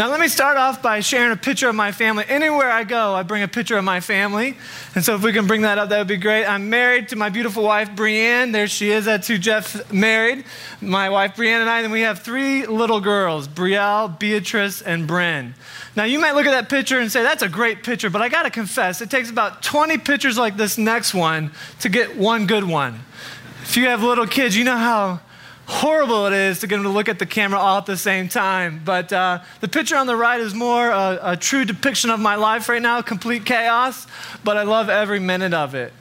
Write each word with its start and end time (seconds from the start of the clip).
Now, 0.00 0.08
let 0.08 0.18
me 0.18 0.28
start 0.28 0.56
off 0.56 0.80
by 0.80 1.00
sharing 1.00 1.30
a 1.30 1.36
picture 1.36 1.68
of 1.68 1.74
my 1.74 1.92
family. 1.92 2.24
Anywhere 2.26 2.70
I 2.70 2.84
go, 2.84 3.12
I 3.12 3.22
bring 3.22 3.42
a 3.42 3.48
picture 3.48 3.76
of 3.76 3.84
my 3.84 4.00
family. 4.00 4.56
And 4.94 5.04
so, 5.04 5.14
if 5.14 5.22
we 5.22 5.30
can 5.30 5.46
bring 5.46 5.60
that 5.60 5.76
up, 5.76 5.90
that 5.90 5.98
would 5.98 6.08
be 6.08 6.16
great. 6.16 6.46
I'm 6.46 6.70
married 6.70 7.10
to 7.10 7.16
my 7.16 7.28
beautiful 7.28 7.64
wife, 7.64 7.94
Brienne. 7.94 8.50
There 8.50 8.66
she 8.66 8.92
is. 8.92 9.04
That's 9.04 9.28
who 9.28 9.36
Jeff 9.36 9.92
married. 9.92 10.46
My 10.80 11.10
wife, 11.10 11.36
Brienne, 11.36 11.60
and 11.60 11.68
I. 11.68 11.82
And 11.82 11.92
we 11.92 12.00
have 12.00 12.20
three 12.20 12.64
little 12.64 13.02
girls 13.02 13.46
Brielle, 13.46 14.18
Beatrice, 14.18 14.80
and 14.80 15.06
Bryn. 15.06 15.54
Now, 15.94 16.04
you 16.04 16.18
might 16.18 16.32
look 16.32 16.46
at 16.46 16.52
that 16.52 16.70
picture 16.70 16.98
and 16.98 17.12
say, 17.12 17.22
that's 17.22 17.42
a 17.42 17.48
great 17.50 17.82
picture, 17.82 18.08
but 18.08 18.22
I 18.22 18.30
got 18.30 18.44
to 18.44 18.50
confess, 18.50 19.02
it 19.02 19.10
takes 19.10 19.28
about 19.28 19.62
20 19.62 19.98
pictures 19.98 20.38
like 20.38 20.56
this 20.56 20.78
next 20.78 21.12
one 21.12 21.50
to 21.80 21.90
get 21.90 22.16
one 22.16 22.46
good 22.46 22.64
one. 22.64 23.00
If 23.64 23.76
you 23.76 23.84
have 23.88 24.02
little 24.02 24.26
kids, 24.26 24.56
you 24.56 24.64
know 24.64 24.78
how 24.78 25.20
horrible 25.70 26.26
it 26.26 26.32
is 26.32 26.60
to 26.60 26.66
get 26.66 26.76
them 26.76 26.82
to 26.82 26.90
look 26.90 27.08
at 27.08 27.18
the 27.18 27.26
camera 27.26 27.58
all 27.58 27.78
at 27.78 27.86
the 27.86 27.96
same 27.96 28.28
time. 28.28 28.82
But 28.84 29.12
uh, 29.12 29.40
the 29.60 29.68
picture 29.68 29.96
on 29.96 30.06
the 30.06 30.16
right 30.16 30.40
is 30.40 30.52
more 30.52 30.90
a, 30.90 31.18
a 31.22 31.36
true 31.36 31.64
depiction 31.64 32.10
of 32.10 32.18
my 32.18 32.34
life 32.34 32.68
right 32.68 32.82
now, 32.82 33.00
complete 33.02 33.46
chaos, 33.46 34.06
but 34.42 34.56
I 34.56 34.64
love 34.64 34.88
every 34.88 35.20
minute 35.20 35.54
of 35.54 35.74
it. 35.74 35.92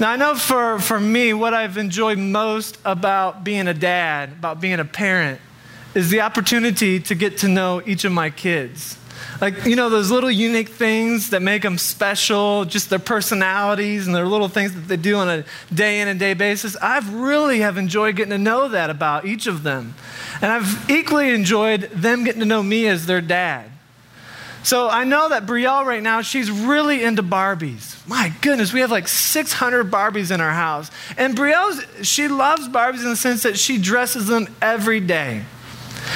Now, 0.00 0.10
I 0.10 0.16
know 0.16 0.34
for, 0.34 0.78
for 0.78 0.98
me, 0.98 1.34
what 1.34 1.54
I've 1.54 1.76
enjoyed 1.76 2.18
most 2.18 2.78
about 2.84 3.44
being 3.44 3.68
a 3.68 3.74
dad, 3.74 4.32
about 4.32 4.60
being 4.60 4.80
a 4.80 4.84
parent, 4.84 5.40
is 5.94 6.10
the 6.10 6.20
opportunity 6.20 6.98
to 7.00 7.14
get 7.14 7.38
to 7.38 7.48
know 7.48 7.82
each 7.86 8.04
of 8.04 8.12
my 8.12 8.30
kids. 8.30 8.98
Like, 9.40 9.64
you 9.64 9.76
know, 9.76 9.88
those 9.88 10.10
little 10.10 10.30
unique 10.30 10.68
things 10.68 11.30
that 11.30 11.42
make 11.42 11.62
them 11.62 11.78
special, 11.78 12.64
just 12.64 12.90
their 12.90 12.98
personalities 12.98 14.06
and 14.06 14.14
their 14.14 14.26
little 14.26 14.48
things 14.48 14.74
that 14.74 14.88
they 14.88 14.96
do 14.96 15.16
on 15.16 15.28
a 15.28 15.44
day 15.72 16.00
in 16.00 16.08
and 16.08 16.18
day 16.18 16.34
basis. 16.34 16.76
I've 16.76 17.12
really 17.14 17.60
have 17.60 17.76
enjoyed 17.76 18.16
getting 18.16 18.30
to 18.30 18.38
know 18.38 18.68
that 18.68 18.90
about 18.90 19.24
each 19.24 19.46
of 19.46 19.62
them. 19.62 19.94
And 20.40 20.50
I've 20.50 20.90
equally 20.90 21.30
enjoyed 21.30 21.82
them 21.90 22.24
getting 22.24 22.40
to 22.40 22.46
know 22.46 22.62
me 22.62 22.86
as 22.86 23.06
their 23.06 23.20
dad. 23.20 23.70
So 24.64 24.88
I 24.88 25.04
know 25.04 25.28
that 25.28 25.44
Brielle 25.44 25.84
right 25.84 26.02
now, 26.02 26.22
she's 26.22 26.50
really 26.50 27.04
into 27.04 27.22
Barbies. 27.22 27.94
My 28.08 28.32
goodness, 28.40 28.72
we 28.72 28.80
have 28.80 28.90
like 28.90 29.08
600 29.08 29.90
Barbies 29.90 30.34
in 30.34 30.40
our 30.40 30.52
house. 30.52 30.90
And 31.18 31.36
Brielle, 31.36 32.02
she 32.02 32.28
loves 32.28 32.66
Barbies 32.68 33.02
in 33.02 33.10
the 33.10 33.16
sense 33.16 33.42
that 33.42 33.58
she 33.58 33.76
dresses 33.76 34.26
them 34.26 34.48
every 34.62 35.00
day. 35.00 35.44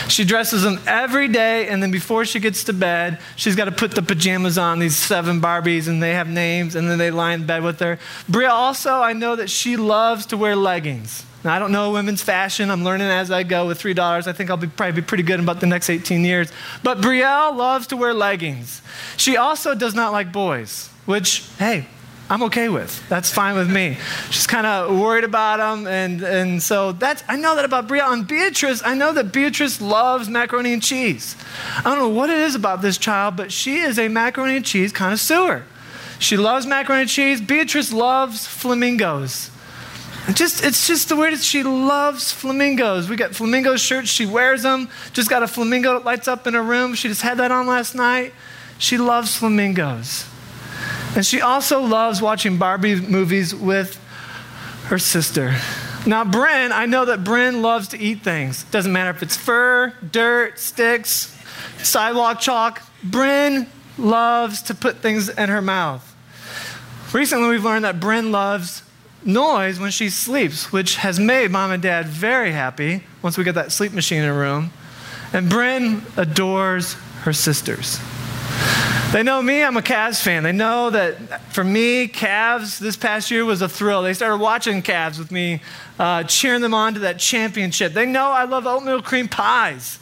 She 0.08 0.24
dresses 0.24 0.62
them 0.62 0.80
every 0.86 1.28
day, 1.28 1.68
and 1.68 1.82
then 1.82 1.90
before 1.90 2.24
she 2.24 2.40
gets 2.40 2.64
to 2.64 2.72
bed, 2.72 3.18
she's 3.36 3.54
got 3.54 3.66
to 3.66 3.72
put 3.72 3.92
the 3.92 4.02
pajamas 4.02 4.58
on, 4.58 4.78
these 4.78 4.96
seven 4.96 5.40
Barbies, 5.40 5.88
and 5.88 6.02
they 6.02 6.14
have 6.14 6.28
names, 6.28 6.74
and 6.74 6.88
then 6.88 6.98
they 6.98 7.10
lie 7.10 7.32
in 7.34 7.46
bed 7.46 7.62
with 7.62 7.80
her. 7.80 7.98
Bria 8.28 8.50
also, 8.50 8.94
I 8.94 9.12
know 9.12 9.36
that 9.36 9.50
she 9.50 9.76
loves 9.76 10.26
to 10.26 10.36
wear 10.36 10.56
leggings. 10.56 11.24
Now, 11.44 11.54
I 11.54 11.58
don't 11.58 11.70
know 11.70 11.92
women's 11.92 12.22
fashion. 12.22 12.70
I'm 12.70 12.82
learning 12.84 13.06
as 13.06 13.30
I 13.30 13.44
go 13.44 13.66
with 13.66 13.80
$3. 13.80 14.26
I 14.26 14.32
think 14.32 14.50
I'll 14.50 14.56
be, 14.56 14.66
probably 14.66 15.00
be 15.00 15.06
pretty 15.06 15.22
good 15.22 15.34
in 15.34 15.40
about 15.40 15.60
the 15.60 15.66
next 15.66 15.88
18 15.88 16.24
years. 16.24 16.50
But 16.82 17.00
Brielle 17.00 17.56
loves 17.56 17.86
to 17.88 17.96
wear 17.96 18.12
leggings. 18.12 18.82
She 19.16 19.36
also 19.36 19.74
does 19.74 19.94
not 19.94 20.12
like 20.12 20.32
boys, 20.32 20.88
which, 21.06 21.44
hey, 21.58 21.86
I'm 22.30 22.42
okay 22.44 22.68
with. 22.68 23.08
That's 23.08 23.32
fine 23.32 23.54
with 23.54 23.70
me. 23.70 23.96
She's 24.30 24.46
kind 24.46 24.66
of 24.66 24.98
worried 24.98 25.24
about 25.24 25.60
him, 25.60 25.86
and, 25.86 26.22
and 26.22 26.62
so 26.62 26.92
that's 26.92 27.24
I 27.26 27.36
know 27.36 27.56
that 27.56 27.64
about 27.64 27.88
Bria. 27.88 28.06
And 28.06 28.26
Beatrice, 28.26 28.82
I 28.84 28.94
know 28.94 29.12
that 29.12 29.32
Beatrice 29.32 29.80
loves 29.80 30.28
macaroni 30.28 30.74
and 30.74 30.82
cheese. 30.82 31.36
I 31.78 31.82
don't 31.84 31.98
know 31.98 32.08
what 32.08 32.28
it 32.28 32.38
is 32.38 32.54
about 32.54 32.82
this 32.82 32.98
child, 32.98 33.36
but 33.36 33.50
she 33.50 33.78
is 33.78 33.98
a 33.98 34.08
macaroni 34.08 34.56
and 34.56 34.64
cheese 34.64 34.92
connoisseur. 34.92 35.64
She 36.18 36.36
loves 36.36 36.66
macaroni 36.66 37.02
and 37.02 37.10
cheese. 37.10 37.40
Beatrice 37.40 37.92
loves 37.92 38.46
flamingos. 38.46 39.50
Just, 40.34 40.62
it's 40.62 40.86
just 40.86 41.08
the 41.08 41.16
weirdest. 41.16 41.46
She 41.46 41.62
loves 41.62 42.30
flamingos. 42.32 43.08
We 43.08 43.16
got 43.16 43.34
flamingo 43.34 43.76
shirts. 43.76 44.10
She 44.10 44.26
wears 44.26 44.62
them. 44.62 44.90
Just 45.14 45.30
got 45.30 45.42
a 45.42 45.48
flamingo 45.48 45.94
that 45.94 46.04
lights 46.04 46.28
up 46.28 46.46
in 46.46 46.52
her 46.52 46.62
room. 46.62 46.94
She 46.94 47.08
just 47.08 47.22
had 47.22 47.38
that 47.38 47.50
on 47.50 47.66
last 47.66 47.94
night. 47.94 48.34
She 48.78 48.98
loves 48.98 49.36
flamingos. 49.36 50.27
And 51.18 51.26
she 51.26 51.40
also 51.40 51.80
loves 51.80 52.22
watching 52.22 52.58
Barbie 52.58 52.94
movies 52.94 53.52
with 53.52 53.96
her 54.84 55.00
sister. 55.00 55.52
Now, 56.06 56.24
Bryn, 56.24 56.70
I 56.70 56.86
know 56.86 57.06
that 57.06 57.24
Bryn 57.24 57.60
loves 57.60 57.88
to 57.88 57.98
eat 57.98 58.22
things. 58.22 58.62
Doesn't 58.62 58.92
matter 58.92 59.10
if 59.10 59.20
it's 59.20 59.36
fur, 59.36 59.92
dirt, 60.12 60.60
sticks, 60.60 61.36
sidewalk 61.78 62.38
chalk. 62.38 62.82
Bryn 63.02 63.66
loves 63.98 64.62
to 64.62 64.76
put 64.76 64.98
things 64.98 65.28
in 65.28 65.48
her 65.48 65.60
mouth. 65.60 66.14
Recently, 67.12 67.48
we've 67.48 67.64
learned 67.64 67.84
that 67.84 67.98
Bryn 67.98 68.30
loves 68.30 68.84
noise 69.24 69.80
when 69.80 69.90
she 69.90 70.10
sleeps, 70.10 70.70
which 70.70 70.98
has 70.98 71.18
made 71.18 71.50
mom 71.50 71.72
and 71.72 71.82
dad 71.82 72.06
very 72.06 72.52
happy 72.52 73.02
once 73.22 73.36
we 73.36 73.42
get 73.42 73.56
that 73.56 73.72
sleep 73.72 73.92
machine 73.92 74.22
in 74.22 74.28
her 74.28 74.38
room. 74.38 74.70
And 75.32 75.50
Bryn 75.50 76.02
adores 76.16 76.92
her 77.22 77.32
sisters. 77.32 77.98
They 79.10 79.22
know 79.22 79.40
me, 79.40 79.62
I'm 79.62 79.78
a 79.78 79.80
Cavs 79.80 80.22
fan. 80.22 80.42
They 80.42 80.52
know 80.52 80.90
that 80.90 81.40
for 81.50 81.64
me, 81.64 82.08
Cavs 82.08 82.78
this 82.78 82.94
past 82.94 83.30
year 83.30 83.42
was 83.42 83.62
a 83.62 83.68
thrill. 83.68 84.02
They 84.02 84.12
started 84.12 84.36
watching 84.36 84.82
Cavs 84.82 85.18
with 85.18 85.32
me, 85.32 85.62
uh, 85.98 86.24
cheering 86.24 86.60
them 86.60 86.74
on 86.74 86.92
to 86.92 87.00
that 87.00 87.18
championship. 87.18 87.94
They 87.94 88.04
know 88.04 88.26
I 88.26 88.44
love 88.44 88.66
oatmeal 88.66 89.00
cream 89.00 89.26
pies. 89.26 89.98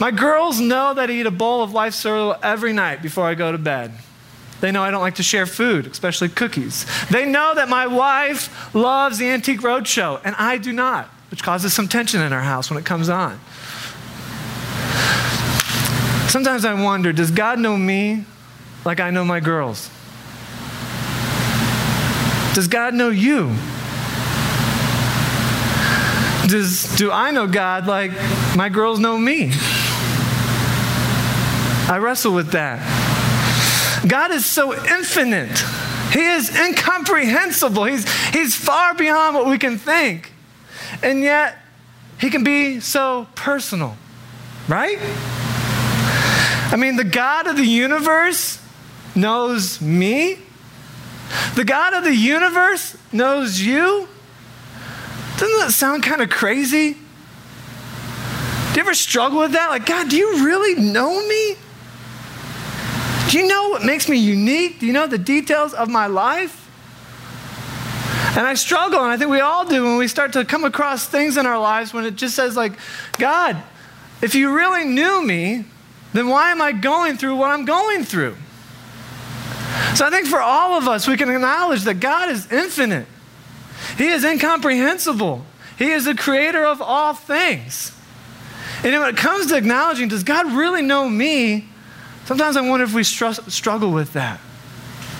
My 0.00 0.10
girls 0.10 0.58
know 0.58 0.94
that 0.94 1.10
I 1.10 1.12
eat 1.12 1.26
a 1.26 1.30
bowl 1.30 1.62
of 1.62 1.72
life 1.74 1.92
cereal 1.92 2.34
every 2.42 2.72
night 2.72 3.02
before 3.02 3.26
I 3.26 3.34
go 3.34 3.52
to 3.52 3.58
bed. 3.58 3.92
They 4.62 4.72
know 4.72 4.82
I 4.82 4.90
don't 4.90 5.02
like 5.02 5.16
to 5.16 5.22
share 5.22 5.44
food, 5.44 5.86
especially 5.86 6.30
cookies. 6.30 6.86
They 7.10 7.26
know 7.26 7.54
that 7.56 7.68
my 7.68 7.86
wife 7.86 8.74
loves 8.74 9.18
the 9.18 9.28
Antique 9.28 9.60
Roadshow, 9.60 10.22
and 10.24 10.34
I 10.36 10.56
do 10.56 10.72
not, 10.72 11.10
which 11.30 11.42
causes 11.42 11.74
some 11.74 11.88
tension 11.88 12.22
in 12.22 12.32
our 12.32 12.40
house 12.40 12.70
when 12.70 12.78
it 12.78 12.86
comes 12.86 13.10
on. 13.10 13.38
Sometimes 16.28 16.66
I 16.66 16.74
wonder 16.74 17.12
does 17.12 17.30
God 17.30 17.58
know 17.58 17.76
me 17.76 18.24
like 18.84 19.00
I 19.00 19.10
know 19.10 19.24
my 19.24 19.40
girls? 19.40 19.88
Does 22.54 22.68
God 22.68 22.92
know 22.92 23.08
you? 23.08 23.54
Does, 26.48 26.96
do 26.96 27.10
I 27.12 27.30
know 27.30 27.46
God 27.46 27.86
like 27.86 28.10
my 28.56 28.68
girls 28.68 28.98
know 28.98 29.16
me? 29.16 29.52
I 31.90 31.98
wrestle 32.00 32.34
with 32.34 32.50
that. 32.52 32.80
God 34.06 34.30
is 34.30 34.44
so 34.44 34.74
infinite. 34.74 35.58
He 36.12 36.24
is 36.24 36.54
incomprehensible. 36.58 37.84
He's, 37.84 38.10
he's 38.30 38.54
far 38.54 38.94
beyond 38.94 39.34
what 39.34 39.46
we 39.46 39.58
can 39.58 39.78
think. 39.78 40.32
And 41.02 41.20
yet, 41.20 41.58
He 42.20 42.30
can 42.30 42.44
be 42.44 42.80
so 42.80 43.28
personal, 43.34 43.96
right? 44.68 44.98
I 46.70 46.76
mean, 46.76 46.96
the 46.96 47.04
God 47.04 47.46
of 47.46 47.56
the 47.56 47.64
universe 47.64 48.62
knows 49.14 49.80
me. 49.80 50.38
The 51.54 51.64
God 51.64 51.94
of 51.94 52.04
the 52.04 52.14
universe 52.14 52.96
knows 53.12 53.60
you. 53.60 54.06
Doesn't 55.38 55.58
that 55.60 55.72
sound 55.72 56.02
kind 56.02 56.20
of 56.20 56.30
crazy? 56.30 56.92
Do 56.92 58.74
you 58.74 58.80
ever 58.80 58.94
struggle 58.94 59.38
with 59.40 59.52
that? 59.52 59.70
Like, 59.70 59.86
God, 59.86 60.10
do 60.10 60.16
you 60.16 60.44
really 60.44 60.80
know 60.80 61.26
me? 61.26 61.56
Do 63.30 63.38
you 63.38 63.46
know 63.46 63.70
what 63.70 63.84
makes 63.84 64.08
me 64.08 64.18
unique? 64.18 64.80
Do 64.80 64.86
you 64.86 64.92
know 64.92 65.06
the 65.06 65.18
details 65.18 65.72
of 65.74 65.88
my 65.88 66.06
life? 66.06 66.66
And 68.36 68.46
I 68.46 68.54
struggle, 68.54 69.02
and 69.02 69.10
I 69.10 69.16
think 69.16 69.30
we 69.30 69.40
all 69.40 69.64
do 69.64 69.84
when 69.84 69.96
we 69.96 70.06
start 70.06 70.34
to 70.34 70.44
come 70.44 70.64
across 70.64 71.06
things 71.06 71.36
in 71.36 71.46
our 71.46 71.58
lives 71.58 71.94
when 71.94 72.04
it 72.04 72.14
just 72.14 72.34
says, 72.34 72.56
like, 72.56 72.72
God, 73.18 73.56
if 74.22 74.34
you 74.34 74.54
really 74.54 74.84
knew 74.84 75.24
me, 75.24 75.64
then 76.12 76.28
why 76.28 76.50
am 76.50 76.60
I 76.60 76.72
going 76.72 77.16
through 77.16 77.36
what 77.36 77.50
I'm 77.50 77.64
going 77.64 78.04
through? 78.04 78.36
So 79.94 80.06
I 80.06 80.10
think 80.10 80.26
for 80.26 80.40
all 80.40 80.78
of 80.78 80.88
us, 80.88 81.06
we 81.06 81.16
can 81.16 81.30
acknowledge 81.30 81.82
that 81.82 82.00
God 82.00 82.30
is 82.30 82.50
infinite, 82.50 83.06
He 83.96 84.08
is 84.08 84.24
incomprehensible, 84.24 85.44
He 85.78 85.90
is 85.90 86.04
the 86.04 86.14
creator 86.14 86.64
of 86.64 86.80
all 86.80 87.14
things. 87.14 87.92
And 88.84 88.92
when 88.92 89.08
it 89.08 89.16
comes 89.16 89.46
to 89.48 89.56
acknowledging, 89.56 90.08
does 90.08 90.22
God 90.22 90.52
really 90.52 90.82
know 90.82 91.08
me? 91.08 91.68
Sometimes 92.26 92.56
I 92.56 92.60
wonder 92.60 92.84
if 92.84 92.94
we 92.94 93.02
str- 93.02 93.32
struggle 93.48 93.90
with 93.90 94.12
that. 94.12 94.38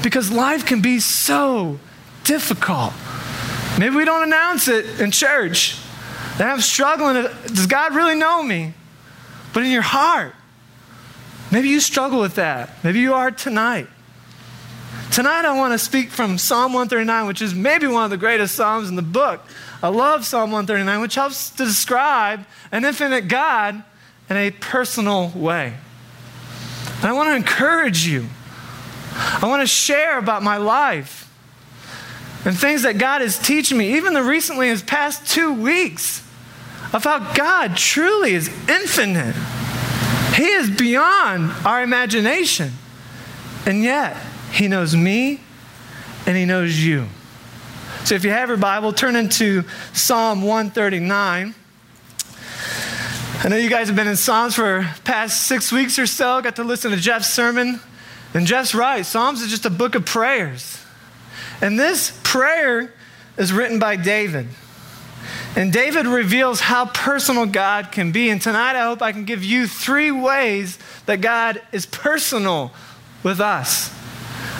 Because 0.02 0.30
life 0.30 0.64
can 0.64 0.80
be 0.80 1.00
so 1.00 1.80
difficult. 2.22 2.92
Maybe 3.78 3.96
we 3.96 4.04
don't 4.04 4.22
announce 4.22 4.68
it 4.68 5.00
in 5.00 5.10
church. 5.10 5.76
That 6.38 6.52
I'm 6.52 6.60
struggling. 6.60 7.26
Does 7.46 7.66
God 7.66 7.94
really 7.94 8.14
know 8.14 8.42
me? 8.42 8.74
But 9.52 9.64
in 9.64 9.72
your 9.72 9.82
heart, 9.82 10.34
Maybe 11.50 11.68
you 11.68 11.80
struggle 11.80 12.20
with 12.20 12.34
that. 12.34 12.70
Maybe 12.84 13.00
you 13.00 13.14
are 13.14 13.30
tonight. 13.30 13.86
Tonight, 15.10 15.46
I 15.46 15.56
want 15.56 15.72
to 15.72 15.78
speak 15.78 16.10
from 16.10 16.36
Psalm 16.36 16.74
139, 16.74 17.26
which 17.26 17.40
is 17.40 17.54
maybe 17.54 17.86
one 17.86 18.04
of 18.04 18.10
the 18.10 18.18
greatest 18.18 18.54
Psalms 18.54 18.88
in 18.88 18.96
the 18.96 19.02
book. 19.02 19.40
I 19.82 19.88
love 19.88 20.26
Psalm 20.26 20.50
139, 20.50 21.00
which 21.00 21.14
helps 21.14 21.50
to 21.50 21.64
describe 21.64 22.44
an 22.70 22.84
infinite 22.84 23.28
God 23.28 23.82
in 24.28 24.36
a 24.36 24.50
personal 24.50 25.30
way. 25.30 25.74
And 26.96 27.04
I 27.04 27.12
want 27.12 27.30
to 27.30 27.36
encourage 27.36 28.06
you. 28.06 28.26
I 29.14 29.46
want 29.48 29.62
to 29.62 29.66
share 29.66 30.18
about 30.18 30.42
my 30.42 30.58
life 30.58 31.24
and 32.44 32.56
things 32.56 32.82
that 32.82 32.98
God 32.98 33.22
is 33.22 33.38
teaching 33.38 33.78
me, 33.78 33.96
even 33.96 34.12
the 34.12 34.22
recently, 34.22 34.68
his 34.68 34.82
past 34.82 35.26
two 35.26 35.52
weeks, 35.52 36.20
of 36.92 37.04
how 37.04 37.32
God 37.32 37.76
truly 37.76 38.34
is 38.34 38.48
infinite 38.68 39.34
He 40.38 40.46
is 40.46 40.70
beyond 40.70 41.50
our 41.66 41.82
imagination. 41.82 42.70
And 43.66 43.82
yet, 43.82 44.16
He 44.52 44.68
knows 44.68 44.94
me 44.94 45.40
and 46.26 46.36
He 46.36 46.44
knows 46.44 46.78
you. 46.78 47.08
So 48.04 48.14
if 48.14 48.22
you 48.22 48.30
have 48.30 48.48
your 48.48 48.56
Bible, 48.56 48.92
turn 48.92 49.16
into 49.16 49.64
Psalm 49.92 50.42
139. 50.42 51.56
I 53.40 53.48
know 53.48 53.56
you 53.56 53.68
guys 53.68 53.88
have 53.88 53.96
been 53.96 54.06
in 54.06 54.14
Psalms 54.14 54.54
for 54.54 54.88
past 55.02 55.48
six 55.48 55.72
weeks 55.72 55.98
or 55.98 56.06
so. 56.06 56.40
Got 56.40 56.54
to 56.54 56.64
listen 56.64 56.92
to 56.92 56.96
Jeff's 56.98 57.28
sermon. 57.28 57.80
And 58.32 58.46
Jeff's 58.46 58.76
right. 58.76 59.04
Psalms 59.04 59.42
is 59.42 59.50
just 59.50 59.66
a 59.66 59.70
book 59.70 59.96
of 59.96 60.06
prayers. 60.06 60.80
And 61.60 61.76
this 61.76 62.16
prayer 62.22 62.94
is 63.36 63.52
written 63.52 63.80
by 63.80 63.96
David. 63.96 64.46
And 65.58 65.72
David 65.72 66.06
reveals 66.06 66.60
how 66.60 66.86
personal 66.86 67.44
God 67.44 67.90
can 67.90 68.12
be. 68.12 68.30
And 68.30 68.40
tonight 68.40 68.76
I 68.76 68.84
hope 68.84 69.02
I 69.02 69.10
can 69.10 69.24
give 69.24 69.42
you 69.42 69.66
three 69.66 70.12
ways 70.12 70.78
that 71.06 71.20
God 71.20 71.60
is 71.72 71.84
personal 71.84 72.70
with 73.24 73.40
us. 73.40 73.92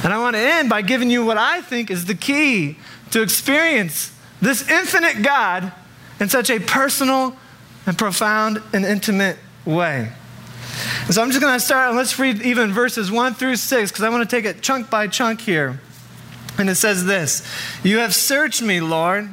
And 0.03 0.13
I 0.13 0.19
want 0.19 0.35
to 0.35 0.41
end 0.41 0.69
by 0.69 0.83
giving 0.83 1.09
you 1.09 1.25
what 1.25 1.39
I 1.39 1.61
think 1.61 1.89
is 1.89 2.07
the 2.07 2.17
key 2.17 2.79
to 3.13 3.23
experience 3.23 4.13
this 4.43 4.69
infinite 4.69 5.23
God 5.23 5.73
in 6.19 6.29
such 6.29 6.51
a 6.51 6.59
personal 6.59 7.37
and 7.87 7.97
profound 7.97 8.61
and 8.73 8.85
intimate 8.85 9.39
way. 9.65 10.11
And 11.05 11.15
so 11.15 11.23
I'm 11.23 11.31
just 11.31 11.41
going 11.41 11.55
to 11.55 11.61
start, 11.61 11.91
and 11.91 11.97
let's 11.97 12.19
read 12.19 12.43
even 12.43 12.73
verses 12.73 13.09
1 13.09 13.35
through 13.35 13.55
6, 13.55 13.93
because 13.93 14.03
I 14.03 14.09
want 14.09 14.29
to 14.29 14.37
take 14.37 14.45
it 14.45 14.63
chunk 14.63 14.91
by 14.91 15.07
chunk 15.07 15.43
here. 15.43 15.81
And 16.59 16.69
it 16.69 16.75
says 16.75 17.07
this 17.07 17.49
You 17.85 17.99
have 17.99 18.17
searched 18.17 18.63
me, 18.63 18.81
Lord, 18.81 19.33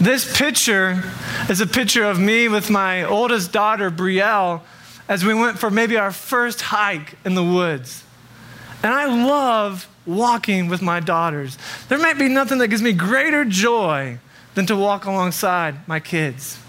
This 0.00 0.38
picture 0.38 1.02
is 1.50 1.60
a 1.60 1.66
picture 1.66 2.04
of 2.04 2.20
me 2.20 2.46
with 2.46 2.70
my 2.70 3.02
oldest 3.02 3.50
daughter, 3.50 3.90
Brielle, 3.90 4.62
as 5.08 5.24
we 5.24 5.34
went 5.34 5.58
for 5.58 5.70
maybe 5.70 5.96
our 5.96 6.12
first 6.12 6.60
hike 6.60 7.16
in 7.24 7.34
the 7.34 7.42
woods. 7.42 8.04
And 8.84 8.94
I 8.94 9.06
love 9.06 9.88
walking 10.06 10.68
with 10.68 10.82
my 10.82 11.00
daughters. 11.00 11.58
There 11.88 11.98
might 11.98 12.16
be 12.16 12.28
nothing 12.28 12.58
that 12.58 12.68
gives 12.68 12.80
me 12.80 12.92
greater 12.92 13.44
joy 13.44 14.18
than 14.54 14.66
to 14.66 14.76
walk 14.76 15.04
alongside 15.04 15.88
my 15.88 15.98
kids. 15.98 16.60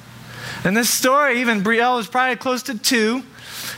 And 0.63 0.75
this 0.75 0.89
story, 0.89 1.39
even 1.39 1.61
Brielle 1.61 1.97
was 1.97 2.07
probably 2.07 2.35
close 2.35 2.63
to 2.63 2.79
two, 2.79 3.21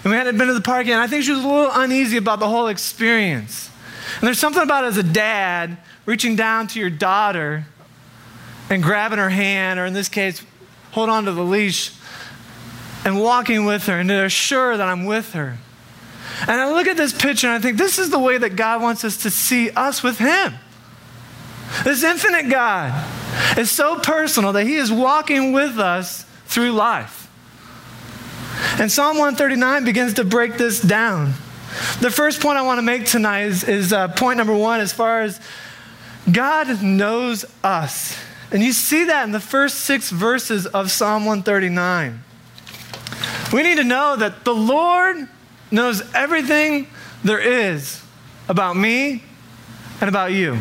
and 0.04 0.12
we 0.12 0.12
hadn't 0.12 0.38
been 0.38 0.48
to 0.48 0.54
the 0.54 0.62
park 0.62 0.88
yet. 0.88 0.94
And 0.94 1.02
I 1.02 1.08
think 1.08 1.26
she 1.26 1.32
was 1.32 1.44
a 1.44 1.48
little 1.48 1.72
uneasy 1.74 2.16
about 2.16 2.40
the 2.40 2.48
whole 2.48 2.68
experience. 2.68 3.70
And 4.16 4.28
there's 4.28 4.40
something 4.40 4.64
about 4.64 4.86
as 4.86 4.96
a 4.96 5.04
dad 5.04 5.78
reaching 6.06 6.38
down 6.38 6.68
to 6.68 6.80
your 6.80 6.90
daughter 6.90 7.66
and 8.72 8.82
grabbing 8.82 9.20
her 9.20 9.30
hand, 9.30 9.80
or 9.80 9.86
in 9.86 9.94
this 9.94 10.08
case, 10.08 10.44
hold 10.92 11.10
on 11.10 11.26
to 11.26 11.34
the 11.34 11.44
leash 11.44 11.92
and 13.04 13.20
walking 13.20 13.66
with 13.66 13.86
her 13.88 14.00
and 14.00 14.10
to 14.10 14.26
assure 14.26 14.78
that 14.78 14.88
I'm 14.88 15.06
with 15.06 15.34
her. 15.34 15.58
And 16.42 16.52
I 16.52 16.72
look 16.72 16.88
at 16.88 16.98
this 16.98 17.14
picture 17.14 17.48
and 17.48 17.56
I 17.56 17.60
think 17.60 17.78
this 17.78 18.00
is 18.00 18.10
the 18.10 18.20
way 18.20 18.38
that 18.38 18.56
God 18.56 18.82
wants 18.82 19.04
us 19.04 19.24
to 19.24 19.30
see 19.30 19.70
us 19.72 20.02
with 20.02 20.18
Him. 20.18 20.54
This 21.84 22.04
infinite 22.04 22.50
God 22.50 22.94
is 23.58 23.70
so 23.70 24.00
personal 24.00 24.54
that 24.54 24.66
He 24.66 24.76
is 24.76 24.92
walking 24.92 25.52
with 25.52 25.78
us 25.78 26.24
through 26.46 26.72
life. 26.72 27.30
And 28.80 28.92
Psalm 28.92 29.18
139 29.18 29.84
begins 29.84 30.14
to 30.14 30.24
break 30.24 30.58
this 30.58 30.82
down. 30.82 31.34
The 32.00 32.12
first 32.12 32.42
point 32.42 32.58
I 32.58 32.62
want 32.62 32.78
to 32.78 32.84
make 32.84 33.06
tonight 33.06 33.44
is, 33.44 33.64
is 33.64 33.94
uh, 33.94 34.10
point 34.10 34.38
number 34.38 34.56
one 34.56 34.80
as 34.80 34.94
far 34.94 35.22
as 35.22 35.40
God 36.32 36.82
knows 36.82 37.46
us. 37.64 38.18
And 38.52 38.62
you 38.62 38.74
see 38.74 39.06
that 39.06 39.24
in 39.24 39.32
the 39.32 39.40
first 39.40 39.78
six 39.80 40.10
verses 40.10 40.68
of 40.68 40.92
Psalm 40.92 41.26
139. 41.26 42.24
We 43.54 43.64
need 43.64 43.76
to 43.76 43.84
know 43.84 44.16
that 44.18 44.44
the 44.44 44.54
Lord 44.54 45.28
knows 45.72 46.04
everything 46.14 46.88
there 47.24 47.40
is 47.40 48.04
about 48.50 48.76
me 48.76 49.24
and 50.02 50.10
about 50.10 50.34
you. 50.34 50.60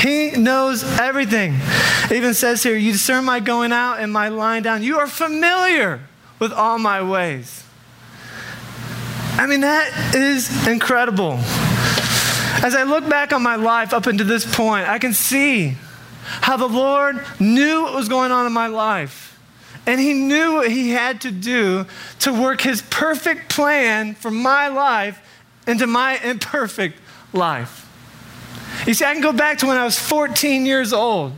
He 0.00 0.32
knows 0.32 0.84
everything. 0.98 1.54
It 2.04 2.12
even 2.12 2.34
says 2.34 2.62
here, 2.62 2.76
You 2.76 2.92
discern 2.92 3.24
my 3.24 3.40
going 3.40 3.72
out 3.72 3.98
and 4.00 4.12
my 4.12 4.28
lying 4.28 4.62
down. 4.62 4.82
You 4.82 4.98
are 4.98 5.06
familiar 5.06 6.00
with 6.38 6.52
all 6.52 6.78
my 6.78 7.02
ways. 7.02 7.64
I 9.38 9.46
mean, 9.46 9.60
that 9.60 10.14
is 10.14 10.66
incredible. 10.66 11.38
As 12.62 12.74
I 12.74 12.84
look 12.84 13.08
back 13.08 13.32
on 13.32 13.42
my 13.42 13.56
life 13.56 13.92
up 13.92 14.06
until 14.06 14.26
this 14.26 14.46
point, 14.54 14.88
I 14.88 14.98
can 14.98 15.12
see 15.12 15.76
how 16.26 16.56
the 16.56 16.68
Lord 16.68 17.24
knew 17.38 17.82
what 17.82 17.94
was 17.94 18.08
going 18.08 18.32
on 18.32 18.46
in 18.46 18.52
my 18.52 18.66
life. 18.66 19.38
And 19.86 20.00
He 20.00 20.12
knew 20.12 20.54
what 20.54 20.70
He 20.70 20.90
had 20.90 21.20
to 21.22 21.30
do 21.30 21.86
to 22.20 22.32
work 22.32 22.60
His 22.60 22.82
perfect 22.82 23.48
plan 23.48 24.14
for 24.14 24.30
my 24.30 24.68
life 24.68 25.20
into 25.66 25.86
my 25.86 26.18
imperfect 26.18 26.98
life. 27.32 27.82
You 28.86 28.94
see, 28.94 29.04
I 29.04 29.12
can 29.12 29.22
go 29.22 29.32
back 29.32 29.58
to 29.58 29.66
when 29.66 29.76
I 29.76 29.84
was 29.84 29.98
14 29.98 30.66
years 30.66 30.92
old. 30.92 31.32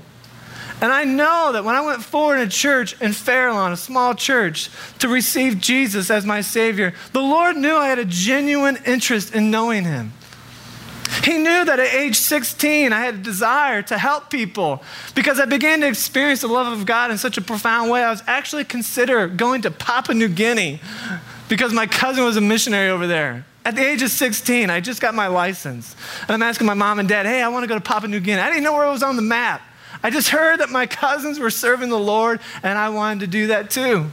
And 0.81 0.93
I 0.93 1.05
know 1.05 1.51
that 1.53 1.65
when 1.65 1.75
I 1.75 1.81
went 1.81 2.05
forward 2.05 2.37
in 2.37 2.47
a 2.47 2.51
church 2.51 3.01
in 3.01 3.13
Fairlawn, 3.13 3.73
a 3.73 3.77
small 3.77 4.15
church, 4.15 4.71
to 5.01 5.09
receive 5.09 5.61
Jesus 5.61 6.09
as 6.09 6.25
my 6.25 6.41
Savior, 6.41 6.95
the 7.13 7.21
Lord 7.21 7.57
knew 7.57 7.75
I 7.75 7.89
had 7.89 7.99
a 7.99 8.05
genuine 8.05 8.79
interest 8.87 9.35
in 9.35 9.51
knowing 9.51 9.85
Him. 9.85 10.13
He 11.25 11.39
knew 11.39 11.65
that 11.65 11.79
at 11.79 11.95
age 11.95 12.17
16, 12.17 12.93
I 12.93 13.01
had 13.01 13.15
a 13.15 13.19
desire 13.19 13.83
to 13.83 13.99
help 13.99 14.31
people 14.31 14.83
because 15.15 15.41
I 15.41 15.45
began 15.45 15.81
to 15.81 15.89
experience 15.89 16.41
the 16.41 16.49
love 16.49 16.73
of 16.73 16.87
God 16.87 17.11
in 17.11 17.19
such 17.19 17.37
a 17.37 17.43
profound 17.43 17.91
way. 17.91 18.03
I 18.03 18.11
was 18.11 18.23
actually 18.27 18.65
consider 18.65 19.29
going 19.29 19.63
to 19.63 19.71
Papua 19.71 20.15
New 20.15 20.29
Guinea 20.29 20.81
because 21.49 21.73
my 21.73 21.87
cousin 21.87 22.25
was 22.25 22.37
a 22.37 22.41
missionary 22.41 22.91
over 22.91 23.07
there. 23.07 23.45
At 23.65 23.77
the 23.77 23.87
age 23.87 24.01
of 24.03 24.11
16, 24.11 24.71
I 24.71 24.81
just 24.81 25.01
got 25.01 25.15
my 25.15 25.27
license. 25.27 25.95
And 26.23 26.31
I'm 26.31 26.43
asking 26.43 26.67
my 26.67 26.75
mom 26.75 26.99
and 26.99 27.09
dad, 27.09 27.27
hey, 27.27 27.43
I 27.43 27.49
want 27.49 27.65
to 27.65 27.69
go 27.69 27.75
to 27.75 27.81
Papua 27.81 28.09
New 28.09 28.21
Guinea. 28.21 28.41
I 28.41 28.49
didn't 28.49 28.65
know 28.65 28.73
where 28.73 28.87
it 28.87 28.91
was 28.91 29.03
on 29.03 29.17
the 29.17 29.23
map. 29.23 29.61
I 30.03 30.11
just 30.11 30.29
heard 30.29 30.61
that 30.61 30.71
my 30.71 30.87
cousins 30.87 31.39
were 31.39 31.51
serving 31.51 31.91
the 31.91 31.99
Lord, 31.99 32.41
and 32.63 32.79
I 32.79 32.89
wanted 32.89 33.21
to 33.21 33.27
do 33.27 33.49
that 33.49 33.71
too. 33.71 34.07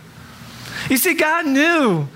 You 0.90 0.98
see, 0.98 1.14
God 1.14 1.46
knew 1.46 2.08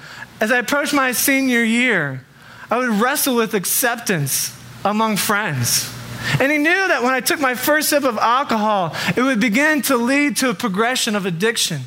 as 0.42 0.52
I 0.52 0.58
approached 0.58 0.94
my 0.94 1.12
senior 1.12 1.64
year, 1.64 2.26
I 2.72 2.78
would 2.78 2.90
wrestle 2.90 3.36
with 3.36 3.54
acceptance 3.54 4.59
among 4.84 5.18
friends. 5.18 5.94
And 6.40 6.52
he 6.52 6.58
knew 6.58 6.88
that 6.88 7.02
when 7.02 7.14
I 7.14 7.22
took 7.22 7.40
my 7.40 7.56
first 7.56 7.90
sip 7.90 8.04
of 8.04 8.18
alcohol, 8.18 8.96
it 9.16 9.22
would 9.22 9.40
begin 9.40 9.82
to 9.84 9.98
lead 9.98 10.38
to 10.38 10.50
a 10.50 10.54
progression 10.54 11.16
of 11.16 11.26
addiction. 11.26 11.82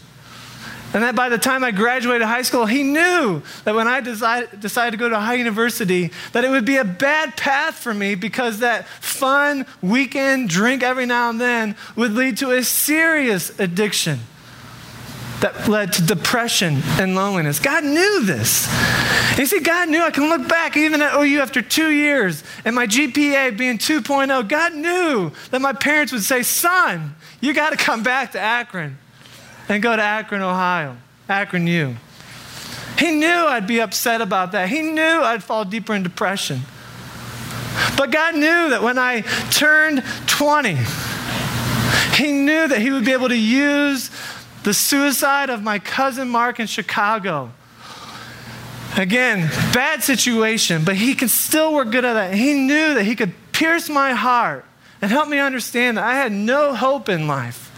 And 0.94 1.02
that 1.02 1.14
by 1.14 1.30
the 1.30 1.38
time 1.38 1.64
I 1.64 1.70
graduated 1.70 2.26
high 2.26 2.42
school, 2.42 2.66
he 2.66 2.82
knew 2.82 3.42
that 3.64 3.74
when 3.74 3.88
I 3.88 4.00
decided, 4.00 4.60
decided 4.60 4.90
to 4.90 4.96
go 4.98 5.08
to 5.08 5.16
Ohio 5.16 5.36
University, 5.36 6.10
that 6.32 6.44
it 6.44 6.50
would 6.50 6.66
be 6.66 6.76
a 6.76 6.84
bad 6.84 7.36
path 7.36 7.76
for 7.76 7.94
me 7.94 8.14
because 8.14 8.58
that 8.58 8.86
fun 8.86 9.64
weekend 9.80 10.50
drink 10.50 10.82
every 10.82 11.06
now 11.06 11.30
and 11.30 11.40
then 11.40 11.76
would 11.96 12.12
lead 12.12 12.36
to 12.38 12.50
a 12.50 12.62
serious 12.62 13.58
addiction 13.58 14.20
that 15.42 15.68
led 15.68 15.92
to 15.94 16.02
depression 16.02 16.80
and 16.98 17.14
loneliness. 17.14 17.58
God 17.58 17.84
knew 17.84 18.24
this. 18.24 18.68
And 19.30 19.38
you 19.38 19.46
see, 19.46 19.60
God 19.60 19.88
knew 19.88 20.02
I 20.02 20.10
can 20.10 20.28
look 20.28 20.48
back 20.48 20.76
even 20.76 21.02
at 21.02 21.14
OU 21.14 21.40
after 21.40 21.60
two 21.62 21.90
years 21.90 22.42
and 22.64 22.74
my 22.74 22.86
GPA 22.86 23.56
being 23.56 23.78
2.0. 23.78 24.48
God 24.48 24.74
knew 24.74 25.32
that 25.50 25.60
my 25.60 25.72
parents 25.72 26.12
would 26.12 26.22
say, 26.22 26.42
Son, 26.42 27.14
you 27.40 27.52
got 27.52 27.70
to 27.70 27.76
come 27.76 28.02
back 28.02 28.32
to 28.32 28.40
Akron 28.40 28.98
and 29.68 29.82
go 29.82 29.94
to 29.94 30.02
Akron, 30.02 30.42
Ohio. 30.42 30.96
Akron 31.28 31.66
U. 31.66 31.96
He 32.98 33.10
knew 33.10 33.26
I'd 33.26 33.66
be 33.66 33.80
upset 33.80 34.20
about 34.20 34.52
that. 34.52 34.68
He 34.68 34.82
knew 34.82 35.02
I'd 35.02 35.42
fall 35.42 35.64
deeper 35.64 35.94
in 35.94 36.02
depression. 36.02 36.60
But 37.96 38.10
God 38.10 38.34
knew 38.34 38.70
that 38.70 38.82
when 38.82 38.98
I 38.98 39.22
turned 39.50 40.04
20, 40.26 40.76
He 42.14 42.32
knew 42.32 42.68
that 42.68 42.78
He 42.80 42.90
would 42.90 43.04
be 43.04 43.12
able 43.12 43.28
to 43.28 43.38
use 43.38 44.10
the 44.64 44.74
suicide 44.74 45.50
of 45.50 45.62
my 45.62 45.78
cousin 45.78 46.28
Mark 46.28 46.60
in 46.60 46.66
Chicago. 46.66 47.50
Again, 48.96 49.48
bad 49.72 50.02
situation, 50.02 50.84
but 50.84 50.96
He 50.96 51.14
can 51.14 51.28
still 51.28 51.72
work 51.72 51.90
good 51.90 52.04
at 52.04 52.12
that. 52.14 52.34
He 52.34 52.54
knew 52.54 52.94
that 52.94 53.04
He 53.04 53.16
could 53.16 53.32
pierce 53.52 53.88
my 53.88 54.12
heart 54.12 54.64
and 55.00 55.10
help 55.10 55.28
me 55.28 55.38
understand 55.38 55.96
that 55.96 56.04
I 56.04 56.14
had 56.14 56.32
no 56.32 56.74
hope 56.74 57.08
in 57.08 57.26
life. 57.26 57.70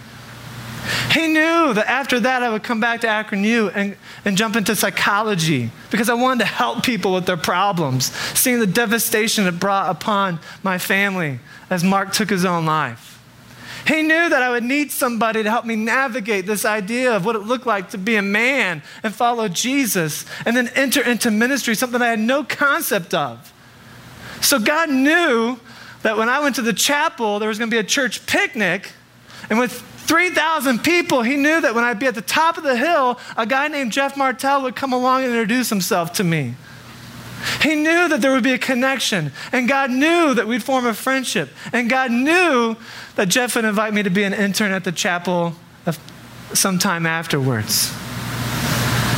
He 1.12 1.28
knew 1.28 1.72
that 1.72 1.86
after 1.88 2.20
that 2.20 2.42
I 2.42 2.50
would 2.50 2.62
come 2.62 2.80
back 2.80 3.00
to 3.02 3.08
Akron 3.08 3.44
U 3.44 3.70
and, 3.70 3.96
and 4.24 4.36
jump 4.36 4.56
into 4.56 4.76
psychology 4.76 5.70
because 5.90 6.10
I 6.10 6.14
wanted 6.14 6.40
to 6.40 6.50
help 6.50 6.84
people 6.84 7.14
with 7.14 7.24
their 7.24 7.36
problems, 7.36 8.06
seeing 8.36 8.58
the 8.58 8.66
devastation 8.66 9.46
it 9.46 9.58
brought 9.58 9.90
upon 9.90 10.40
my 10.62 10.76
family 10.76 11.38
as 11.70 11.82
Mark 11.82 12.12
took 12.12 12.28
his 12.28 12.44
own 12.44 12.66
life. 12.66 13.13
He 13.86 14.02
knew 14.02 14.28
that 14.28 14.42
I 14.42 14.50
would 14.50 14.64
need 14.64 14.90
somebody 14.90 15.42
to 15.42 15.50
help 15.50 15.66
me 15.66 15.76
navigate 15.76 16.46
this 16.46 16.64
idea 16.64 17.14
of 17.14 17.24
what 17.24 17.36
it 17.36 17.40
looked 17.40 17.66
like 17.66 17.90
to 17.90 17.98
be 17.98 18.16
a 18.16 18.22
man 18.22 18.82
and 19.02 19.14
follow 19.14 19.46
Jesus 19.48 20.24
and 20.46 20.56
then 20.56 20.68
enter 20.68 21.02
into 21.02 21.30
ministry, 21.30 21.74
something 21.74 22.00
I 22.00 22.08
had 22.08 22.18
no 22.18 22.44
concept 22.44 23.12
of. 23.12 23.52
So 24.40 24.58
God 24.58 24.90
knew 24.90 25.58
that 26.02 26.16
when 26.16 26.28
I 26.28 26.40
went 26.40 26.54
to 26.56 26.62
the 26.62 26.72
chapel, 26.72 27.38
there 27.38 27.48
was 27.48 27.58
going 27.58 27.70
to 27.70 27.74
be 27.74 27.78
a 27.78 27.84
church 27.84 28.26
picnic. 28.26 28.92
And 29.50 29.58
with 29.58 29.72
3,000 29.72 30.80
people, 30.80 31.22
he 31.22 31.36
knew 31.36 31.60
that 31.60 31.74
when 31.74 31.84
I'd 31.84 31.98
be 31.98 32.06
at 32.06 32.14
the 32.14 32.22
top 32.22 32.56
of 32.56 32.64
the 32.64 32.76
hill, 32.76 33.18
a 33.36 33.46
guy 33.46 33.68
named 33.68 33.92
Jeff 33.92 34.16
Martell 34.16 34.62
would 34.62 34.76
come 34.76 34.92
along 34.92 35.24
and 35.24 35.32
introduce 35.32 35.68
himself 35.68 36.12
to 36.14 36.24
me. 36.24 36.54
He 37.62 37.74
knew 37.74 38.08
that 38.08 38.20
there 38.20 38.32
would 38.32 38.42
be 38.42 38.52
a 38.52 38.58
connection, 38.58 39.32
and 39.52 39.68
God 39.68 39.90
knew 39.90 40.34
that 40.34 40.46
we'd 40.46 40.62
form 40.62 40.86
a 40.86 40.94
friendship, 40.94 41.50
and 41.72 41.88
God 41.90 42.10
knew 42.10 42.76
that 43.16 43.28
Jeff 43.28 43.56
would 43.56 43.64
invite 43.64 43.94
me 43.94 44.02
to 44.02 44.10
be 44.10 44.24
an 44.24 44.34
intern 44.34 44.72
at 44.72 44.84
the 44.84 44.92
chapel 44.92 45.54
sometime 46.52 47.06
afterwards. 47.06 47.92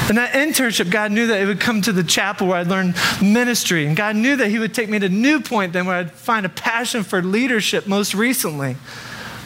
And 0.08 0.18
that 0.18 0.34
internship, 0.34 0.88
God 0.88 1.10
knew 1.10 1.26
that 1.26 1.40
it 1.40 1.46
would 1.46 1.58
come 1.58 1.82
to 1.82 1.92
the 1.92 2.04
chapel 2.04 2.46
where 2.46 2.58
I'd 2.58 2.68
learn 2.68 2.94
ministry. 3.20 3.86
And 3.86 3.96
God 3.96 4.14
knew 4.14 4.36
that 4.36 4.48
He 4.48 4.60
would 4.60 4.72
take 4.72 4.88
me 4.88 5.00
to 5.00 5.08
New 5.08 5.40
Point, 5.40 5.72
then 5.72 5.84
where 5.86 5.96
I'd 5.96 6.12
find 6.12 6.46
a 6.46 6.48
passion 6.48 7.02
for 7.02 7.20
leadership 7.22 7.88
most 7.88 8.14
recently. 8.14 8.76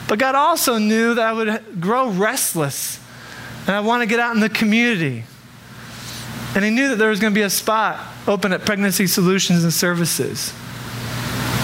But 0.06 0.18
God 0.18 0.34
also 0.34 0.76
knew 0.76 1.14
that 1.14 1.24
I 1.24 1.32
would 1.32 1.80
grow 1.80 2.10
restless 2.10 3.00
and 3.66 3.74
I 3.74 3.80
want 3.80 4.02
to 4.02 4.06
get 4.06 4.20
out 4.20 4.34
in 4.34 4.40
the 4.40 4.50
community. 4.50 5.24
And 6.54 6.64
He 6.64 6.70
knew 6.70 6.88
that 6.88 6.96
there 6.96 7.10
was 7.10 7.20
going 7.20 7.32
to 7.32 7.38
be 7.38 7.42
a 7.42 7.50
spot 7.50 7.98
open 8.26 8.52
at 8.52 8.64
Pregnancy 8.64 9.06
Solutions 9.06 9.62
and 9.64 9.72
Services. 9.72 10.52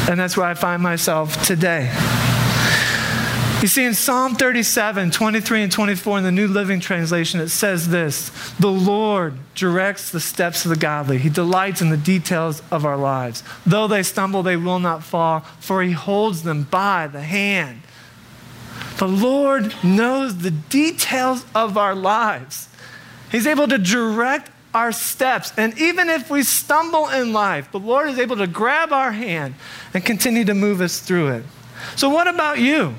And 0.08 0.20
that's 0.20 0.36
where 0.36 0.46
I 0.46 0.54
find 0.54 0.82
myself 0.82 1.44
today. 1.44 1.90
You 3.62 3.68
see, 3.68 3.84
in 3.84 3.94
Psalm 3.94 4.34
37, 4.34 5.10
23 5.10 5.62
and 5.62 5.72
24 5.72 6.18
in 6.18 6.24
the 6.24 6.30
New 6.30 6.46
Living 6.46 6.78
Translation, 6.78 7.40
it 7.40 7.48
says 7.48 7.88
this 7.88 8.28
The 8.60 8.70
Lord 8.70 9.34
directs 9.54 10.10
the 10.10 10.20
steps 10.20 10.64
of 10.64 10.68
the 10.68 10.76
godly. 10.76 11.18
He 11.18 11.30
delights 11.30 11.80
in 11.80 11.88
the 11.88 11.96
details 11.96 12.62
of 12.70 12.84
our 12.84 12.98
lives. 12.98 13.42
Though 13.64 13.88
they 13.88 14.02
stumble, 14.02 14.42
they 14.42 14.56
will 14.56 14.78
not 14.78 15.02
fall, 15.02 15.40
for 15.58 15.82
He 15.82 15.92
holds 15.92 16.42
them 16.42 16.64
by 16.64 17.06
the 17.06 17.22
hand. 17.22 17.80
The 18.98 19.08
Lord 19.08 19.74
knows 19.82 20.38
the 20.38 20.50
details 20.50 21.44
of 21.54 21.76
our 21.76 21.94
lives. 21.94 22.68
He's 23.32 23.46
able 23.46 23.68
to 23.68 23.78
direct 23.78 24.50
our 24.76 24.92
steps. 24.92 25.52
And 25.56 25.78
even 25.78 26.10
if 26.10 26.30
we 26.30 26.42
stumble 26.42 27.08
in 27.08 27.32
life, 27.32 27.72
the 27.72 27.78
Lord 27.78 28.10
is 28.10 28.18
able 28.18 28.36
to 28.36 28.46
grab 28.46 28.92
our 28.92 29.10
hand 29.10 29.54
and 29.94 30.04
continue 30.04 30.44
to 30.44 30.52
move 30.52 30.82
us 30.82 31.00
through 31.00 31.28
it. 31.28 31.44
So, 31.96 32.10
what 32.10 32.28
about 32.28 32.58
you? 32.58 32.94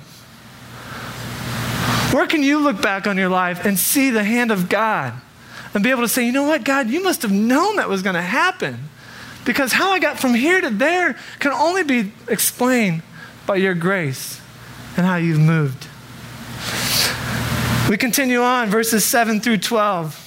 Where 2.11 2.25
can 2.25 2.41
you 2.41 2.59
look 2.59 2.81
back 2.81 3.05
on 3.05 3.15
your 3.15 3.29
life 3.29 3.63
and 3.63 3.77
see 3.77 4.09
the 4.09 4.23
hand 4.23 4.49
of 4.51 4.69
God 4.69 5.13
and 5.75 5.83
be 5.83 5.91
able 5.91 6.01
to 6.01 6.07
say, 6.07 6.25
you 6.25 6.31
know 6.31 6.43
what, 6.43 6.63
God, 6.63 6.89
you 6.89 7.03
must 7.03 7.21
have 7.21 7.31
known 7.31 7.75
that 7.75 7.89
was 7.89 8.01
going 8.01 8.15
to 8.15 8.21
happen? 8.21 8.89
Because 9.45 9.71
how 9.71 9.91
I 9.91 9.99
got 9.99 10.17
from 10.17 10.33
here 10.33 10.59
to 10.59 10.71
there 10.71 11.15
can 11.39 11.51
only 11.51 11.83
be 11.83 12.11
explained 12.27 13.03
by 13.45 13.57
your 13.57 13.75
grace 13.75 14.41
and 14.97 15.05
how 15.05 15.17
you've 15.17 15.39
moved. 15.39 15.87
We 17.87 17.97
continue 17.97 18.41
on, 18.41 18.69
verses 18.69 19.05
7 19.05 19.41
through 19.41 19.59
12. 19.59 20.26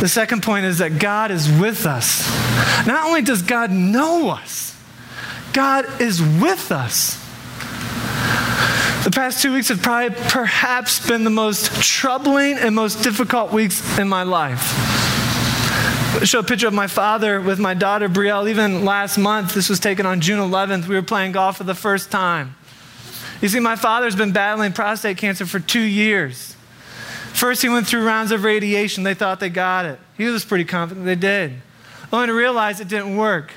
The 0.00 0.08
second 0.08 0.42
point 0.42 0.66
is 0.66 0.78
that 0.78 0.98
God 0.98 1.30
is 1.30 1.50
with 1.50 1.86
us. 1.86 2.28
Not 2.86 3.06
only 3.06 3.22
does 3.22 3.42
God 3.42 3.70
know 3.70 4.28
us, 4.28 4.76
God 5.52 6.00
is 6.00 6.20
with 6.20 6.70
us. 6.72 7.20
The 9.04 9.10
past 9.10 9.42
two 9.42 9.52
weeks 9.52 9.68
have 9.68 9.82
probably 9.82 10.16
perhaps 10.28 11.06
been 11.06 11.24
the 11.24 11.30
most 11.30 11.82
troubling 11.82 12.56
and 12.56 12.74
most 12.74 13.02
difficult 13.02 13.52
weeks 13.52 13.98
in 13.98 14.08
my 14.08 14.22
life. 14.22 14.62
Show 16.24 16.38
a 16.38 16.42
picture 16.42 16.68
of 16.68 16.72
my 16.74 16.86
father 16.86 17.40
with 17.40 17.58
my 17.58 17.74
daughter 17.74 18.08
Brielle. 18.08 18.48
Even 18.48 18.84
last 18.84 19.18
month, 19.18 19.52
this 19.52 19.68
was 19.68 19.78
taken 19.78 20.06
on 20.06 20.20
June 20.20 20.38
11th, 20.38 20.86
we 20.86 20.94
were 20.94 21.02
playing 21.02 21.32
golf 21.32 21.58
for 21.58 21.64
the 21.64 21.74
first 21.74 22.10
time. 22.10 22.56
You 23.42 23.48
see, 23.48 23.60
my 23.60 23.76
father's 23.76 24.16
been 24.16 24.32
battling 24.32 24.72
prostate 24.72 25.18
cancer 25.18 25.44
for 25.44 25.60
two 25.60 25.80
years. 25.80 26.53
First, 27.34 27.62
he 27.62 27.68
went 27.68 27.88
through 27.88 28.06
rounds 28.06 28.30
of 28.30 28.44
radiation. 28.44 29.02
They 29.02 29.14
thought 29.14 29.40
they 29.40 29.50
got 29.50 29.86
it. 29.86 29.98
He 30.16 30.24
was 30.26 30.44
pretty 30.44 30.64
confident 30.64 31.04
they 31.04 31.16
did, 31.16 31.52
only 32.12 32.28
to 32.28 32.32
realize 32.32 32.80
it 32.80 32.86
didn't 32.86 33.16
work. 33.16 33.50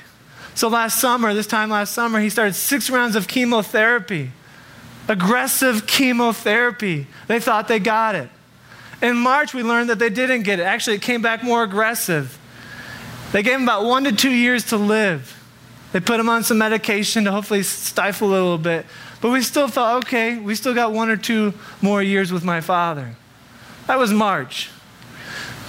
So 0.56 0.66
last 0.66 0.98
summer, 1.00 1.32
this 1.32 1.46
time 1.46 1.70
last 1.70 1.94
summer, 1.94 2.18
he 2.18 2.28
started 2.28 2.54
six 2.54 2.90
rounds 2.90 3.14
of 3.14 3.28
chemotherapy, 3.28 4.32
aggressive 5.06 5.86
chemotherapy. 5.86 7.06
They 7.28 7.38
thought 7.38 7.68
they 7.68 7.78
got 7.78 8.16
it. 8.16 8.28
In 9.00 9.16
March, 9.16 9.54
we 9.54 9.62
learned 9.62 9.90
that 9.90 10.00
they 10.00 10.10
didn't 10.10 10.42
get 10.42 10.58
it. 10.58 10.64
Actually, 10.64 10.96
it 10.96 11.02
came 11.02 11.22
back 11.22 11.44
more 11.44 11.62
aggressive. 11.62 12.36
They 13.30 13.44
gave 13.44 13.54
him 13.54 13.62
about 13.62 13.84
one 13.84 14.02
to 14.04 14.12
two 14.12 14.32
years 14.32 14.64
to 14.66 14.76
live. 14.76 15.40
They 15.92 16.00
put 16.00 16.18
him 16.18 16.28
on 16.28 16.42
some 16.42 16.58
medication 16.58 17.24
to 17.24 17.30
hopefully 17.30 17.62
stifle 17.62 18.28
a 18.28 18.32
little 18.32 18.58
bit. 18.58 18.86
But 19.20 19.30
we 19.30 19.40
still 19.42 19.68
thought, 19.68 20.04
okay, 20.04 20.36
we 20.36 20.56
still 20.56 20.74
got 20.74 20.92
one 20.92 21.10
or 21.10 21.16
two 21.16 21.54
more 21.80 22.02
years 22.02 22.32
with 22.32 22.44
my 22.44 22.60
father. 22.60 23.14
That 23.88 23.98
was 23.98 24.12
March. 24.12 24.68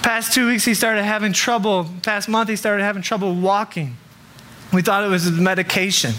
Past 0.02 0.34
two 0.34 0.46
weeks, 0.46 0.66
he 0.66 0.74
started 0.74 1.04
having 1.04 1.32
trouble. 1.32 1.88
Past 2.02 2.28
month, 2.28 2.50
he 2.50 2.56
started 2.56 2.82
having 2.82 3.00
trouble 3.00 3.34
walking. 3.34 3.96
We 4.74 4.82
thought 4.82 5.04
it 5.04 5.08
was 5.08 5.30
medication. 5.30 6.12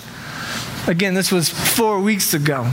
Again, 0.87 1.13
this 1.13 1.31
was 1.31 1.49
four 1.49 2.01
weeks 2.01 2.33
ago. 2.33 2.71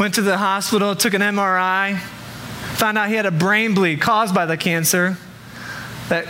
Went 0.00 0.14
to 0.14 0.22
the 0.22 0.36
hospital, 0.36 0.96
took 0.96 1.14
an 1.14 1.22
MRI, 1.22 1.96
found 2.74 2.98
out 2.98 3.08
he 3.08 3.14
had 3.14 3.24
a 3.24 3.30
brain 3.30 3.72
bleed 3.72 4.00
caused 4.00 4.34
by 4.34 4.46
the 4.46 4.56
cancer 4.56 5.16
that 6.08 6.26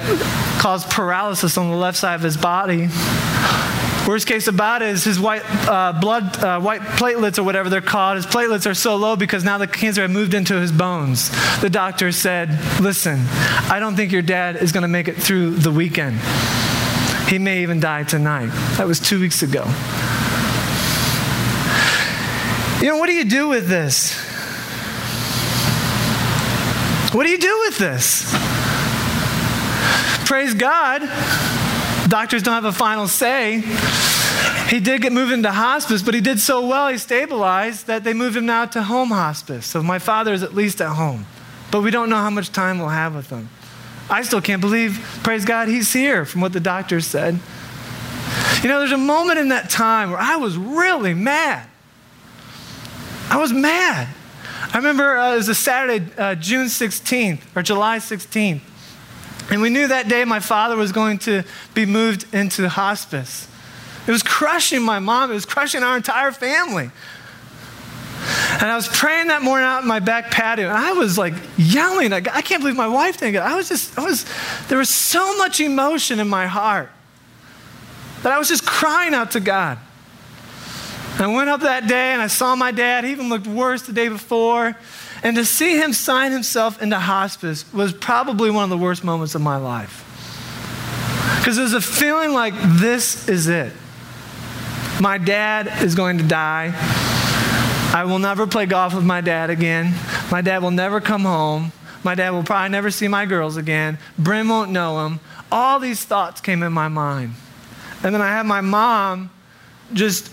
caused 0.60 0.90
paralysis 0.90 1.56
on 1.56 1.70
the 1.70 1.76
left 1.76 1.96
side 1.96 2.16
of 2.16 2.20
his 2.20 2.36
body. 2.36 2.88
Worst 4.06 4.26
case 4.26 4.48
about 4.48 4.82
it 4.82 4.88
is 4.88 5.02
his 5.02 5.18
white 5.18 5.42
uh, 5.66 5.98
blood, 5.98 6.36
uh, 6.44 6.60
white 6.60 6.82
platelets 6.82 7.38
or 7.38 7.42
whatever 7.42 7.70
they're 7.70 7.80
called. 7.80 8.16
His 8.16 8.26
platelets 8.26 8.70
are 8.70 8.74
so 8.74 8.96
low 8.96 9.16
because 9.16 9.44
now 9.44 9.56
the 9.56 9.66
cancer 9.66 10.02
had 10.02 10.10
moved 10.10 10.34
into 10.34 10.60
his 10.60 10.70
bones. 10.70 11.30
The 11.62 11.70
doctor 11.70 12.12
said, 12.12 12.50
"Listen, 12.80 13.20
I 13.70 13.78
don't 13.80 13.96
think 13.96 14.12
your 14.12 14.20
dad 14.20 14.56
is 14.56 14.72
going 14.72 14.82
to 14.82 14.88
make 14.88 15.08
it 15.08 15.16
through 15.16 15.54
the 15.54 15.70
weekend. 15.70 16.20
He 17.28 17.38
may 17.38 17.62
even 17.62 17.80
die 17.80 18.02
tonight." 18.02 18.50
That 18.76 18.86
was 18.86 19.00
two 19.00 19.18
weeks 19.18 19.42
ago. 19.42 19.64
You 22.82 22.90
know, 22.90 22.98
what 22.98 23.06
do 23.06 23.14
you 23.14 23.24
do 23.24 23.48
with 23.48 23.68
this? 23.68 24.14
What 27.14 27.24
do 27.24 27.30
you 27.30 27.38
do 27.38 27.58
with 27.60 27.78
this? 27.78 28.34
Praise 30.26 30.52
God 30.52 31.08
Doctors 32.14 32.44
don't 32.44 32.54
have 32.54 32.64
a 32.64 32.70
final 32.70 33.08
say. 33.08 33.60
He 34.68 34.78
did 34.78 35.02
get 35.02 35.12
moved 35.12 35.32
into 35.32 35.50
hospice, 35.50 36.00
but 36.00 36.14
he 36.14 36.20
did 36.20 36.38
so 36.38 36.64
well, 36.64 36.86
he 36.86 36.96
stabilized, 36.96 37.88
that 37.88 38.04
they 38.04 38.12
moved 38.12 38.36
him 38.36 38.46
now 38.46 38.66
to 38.66 38.84
home 38.84 39.08
hospice. 39.08 39.66
So 39.66 39.82
my 39.82 39.98
father 39.98 40.32
is 40.32 40.44
at 40.44 40.54
least 40.54 40.80
at 40.80 40.90
home. 40.90 41.26
But 41.72 41.80
we 41.80 41.90
don't 41.90 42.08
know 42.08 42.18
how 42.18 42.30
much 42.30 42.52
time 42.52 42.78
we'll 42.78 42.90
have 42.90 43.16
with 43.16 43.30
him. 43.30 43.48
I 44.08 44.22
still 44.22 44.40
can't 44.40 44.60
believe, 44.60 45.04
praise 45.24 45.44
God, 45.44 45.66
he's 45.66 45.92
here 45.92 46.24
from 46.24 46.40
what 46.40 46.52
the 46.52 46.60
doctors 46.60 47.04
said. 47.04 47.40
You 48.62 48.68
know, 48.68 48.78
there's 48.78 48.92
a 48.92 48.96
moment 48.96 49.40
in 49.40 49.48
that 49.48 49.68
time 49.68 50.12
where 50.12 50.20
I 50.20 50.36
was 50.36 50.56
really 50.56 51.14
mad. 51.14 51.68
I 53.28 53.38
was 53.38 53.52
mad. 53.52 54.06
I 54.72 54.76
remember 54.76 55.16
uh, 55.16 55.32
it 55.32 55.38
was 55.38 55.48
a 55.48 55.54
Saturday, 55.56 56.06
uh, 56.16 56.36
June 56.36 56.66
16th 56.68 57.40
or 57.56 57.62
July 57.64 57.98
16th. 57.98 58.60
And 59.50 59.60
we 59.60 59.70
knew 59.70 59.88
that 59.88 60.08
day 60.08 60.24
my 60.24 60.40
father 60.40 60.76
was 60.76 60.92
going 60.92 61.18
to 61.20 61.44
be 61.74 61.86
moved 61.86 62.32
into 62.34 62.68
hospice. 62.68 63.48
It 64.06 64.10
was 64.10 64.22
crushing 64.22 64.82
my 64.82 64.98
mom, 64.98 65.30
it 65.30 65.34
was 65.34 65.46
crushing 65.46 65.82
our 65.82 65.96
entire 65.96 66.32
family. 66.32 66.90
And 68.52 68.70
I 68.70 68.76
was 68.76 68.88
praying 68.88 69.28
that 69.28 69.42
morning 69.42 69.66
out 69.66 69.82
in 69.82 69.88
my 69.88 70.00
back 70.00 70.30
patio, 70.30 70.68
and 70.68 70.78
I 70.78 70.92
was 70.92 71.18
like 71.18 71.34
yelling. 71.58 72.12
I, 72.12 72.16
I 72.16 72.40
can't 72.40 72.62
believe 72.62 72.76
my 72.76 72.88
wife 72.88 73.18
didn't 73.18 73.32
get 73.32 73.46
it. 73.46 73.50
I 73.50 73.56
was 73.56 73.68
just, 73.68 73.98
I 73.98 74.04
was, 74.04 74.24
there 74.68 74.78
was 74.78 74.88
so 74.88 75.36
much 75.36 75.60
emotion 75.60 76.20
in 76.20 76.28
my 76.28 76.46
heart 76.46 76.90
that 78.22 78.32
I 78.32 78.38
was 78.38 78.48
just 78.48 78.64
crying 78.64 79.12
out 79.12 79.32
to 79.32 79.40
God. 79.40 79.78
I 81.18 81.26
went 81.26 81.50
up 81.50 81.60
that 81.60 81.86
day 81.86 82.12
and 82.12 82.22
I 82.22 82.26
saw 82.26 82.56
my 82.56 82.72
dad. 82.72 83.04
He 83.04 83.12
even 83.12 83.28
looked 83.28 83.46
worse 83.46 83.82
the 83.82 83.92
day 83.92 84.08
before. 84.08 84.76
And 85.24 85.36
to 85.36 85.44
see 85.46 85.78
him 85.78 85.94
sign 85.94 86.32
himself 86.32 86.82
into 86.82 86.98
hospice 86.98 87.72
was 87.72 87.94
probably 87.94 88.50
one 88.50 88.62
of 88.62 88.70
the 88.70 88.76
worst 88.76 89.02
moments 89.02 89.34
of 89.34 89.40
my 89.40 89.56
life. 89.56 90.02
Because 91.38 91.56
there's 91.56 91.72
a 91.72 91.80
feeling 91.80 92.32
like 92.34 92.52
this 92.78 93.26
is 93.26 93.48
it. 93.48 93.72
My 95.00 95.16
dad 95.16 95.82
is 95.82 95.94
going 95.94 96.18
to 96.18 96.24
die. 96.24 96.72
I 97.94 98.04
will 98.04 98.18
never 98.18 98.46
play 98.46 98.66
golf 98.66 98.94
with 98.94 99.04
my 99.04 99.22
dad 99.22 99.48
again. 99.48 99.94
My 100.30 100.42
dad 100.42 100.62
will 100.62 100.70
never 100.70 101.00
come 101.00 101.22
home. 101.22 101.72
My 102.02 102.14
dad 102.14 102.30
will 102.30 102.42
probably 102.42 102.68
never 102.68 102.90
see 102.90 103.08
my 103.08 103.24
girls 103.24 103.56
again. 103.56 103.96
Bryn 104.18 104.46
won't 104.46 104.70
know 104.70 105.06
him. 105.06 105.20
All 105.50 105.80
these 105.80 106.04
thoughts 106.04 106.42
came 106.42 106.62
in 106.62 106.72
my 106.72 106.88
mind. 106.88 107.32
And 108.02 108.14
then 108.14 108.20
I 108.20 108.28
had 108.28 108.44
my 108.44 108.60
mom 108.60 109.30
just 109.94 110.30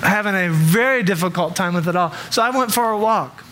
having 0.00 0.34
a 0.34 0.48
very 0.50 1.04
difficult 1.04 1.54
time 1.54 1.74
with 1.74 1.86
it 1.86 1.94
all. 1.94 2.12
So 2.30 2.42
I 2.42 2.50
went 2.50 2.72
for 2.72 2.90
a 2.90 2.98
walk 2.98 3.44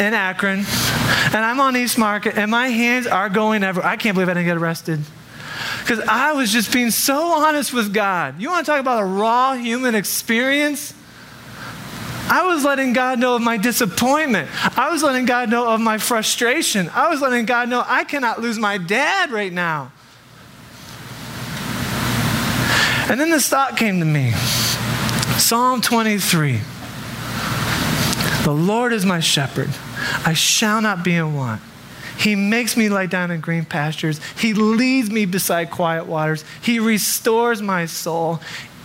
in 0.00 0.14
Akron, 0.14 0.58
and 0.60 1.36
I'm 1.36 1.60
on 1.60 1.76
East 1.76 1.98
Market, 1.98 2.36
and 2.36 2.50
my 2.50 2.68
hands 2.68 3.06
are 3.06 3.28
going 3.28 3.62
everywhere. 3.62 3.90
I 3.90 3.96
can't 3.96 4.14
believe 4.14 4.28
I 4.28 4.34
didn't 4.34 4.46
get 4.46 4.56
arrested. 4.56 5.00
Because 5.80 6.00
I 6.00 6.32
was 6.32 6.52
just 6.52 6.72
being 6.72 6.90
so 6.90 7.32
honest 7.32 7.72
with 7.72 7.94
God. 7.94 8.40
You 8.40 8.50
want 8.50 8.66
to 8.66 8.72
talk 8.72 8.80
about 8.80 9.02
a 9.02 9.06
raw 9.06 9.54
human 9.54 9.94
experience? 9.94 10.92
I 12.28 12.44
was 12.46 12.64
letting 12.64 12.92
God 12.92 13.18
know 13.20 13.36
of 13.36 13.42
my 13.42 13.56
disappointment. 13.56 14.50
I 14.76 14.90
was 14.90 15.02
letting 15.02 15.26
God 15.26 15.48
know 15.48 15.68
of 15.68 15.80
my 15.80 15.98
frustration. 15.98 16.90
I 16.92 17.08
was 17.08 17.20
letting 17.20 17.46
God 17.46 17.68
know 17.68 17.84
I 17.86 18.04
cannot 18.04 18.40
lose 18.40 18.58
my 18.58 18.78
dad 18.78 19.30
right 19.30 19.52
now. 19.52 19.92
And 23.08 23.20
then 23.20 23.30
this 23.30 23.48
thought 23.48 23.76
came 23.76 24.00
to 24.00 24.04
me 24.04 24.32
Psalm 25.38 25.80
23 25.80 26.60
The 28.46 28.54
Lord 28.54 28.92
is 28.92 29.04
my 29.04 29.18
shepherd, 29.18 29.70
I 30.24 30.32
shall 30.32 30.80
not 30.80 31.02
be 31.02 31.16
in 31.16 31.34
want. 31.34 31.60
He 32.16 32.36
makes 32.36 32.76
me 32.76 32.88
lie 32.88 33.06
down 33.06 33.32
in 33.32 33.40
green 33.40 33.64
pastures. 33.64 34.20
He 34.38 34.54
leads 34.54 35.10
me 35.10 35.26
beside 35.26 35.72
quiet 35.72 36.06
waters. 36.06 36.44
He 36.62 36.78
restores 36.78 37.60
my 37.60 37.86
soul. 37.86 38.38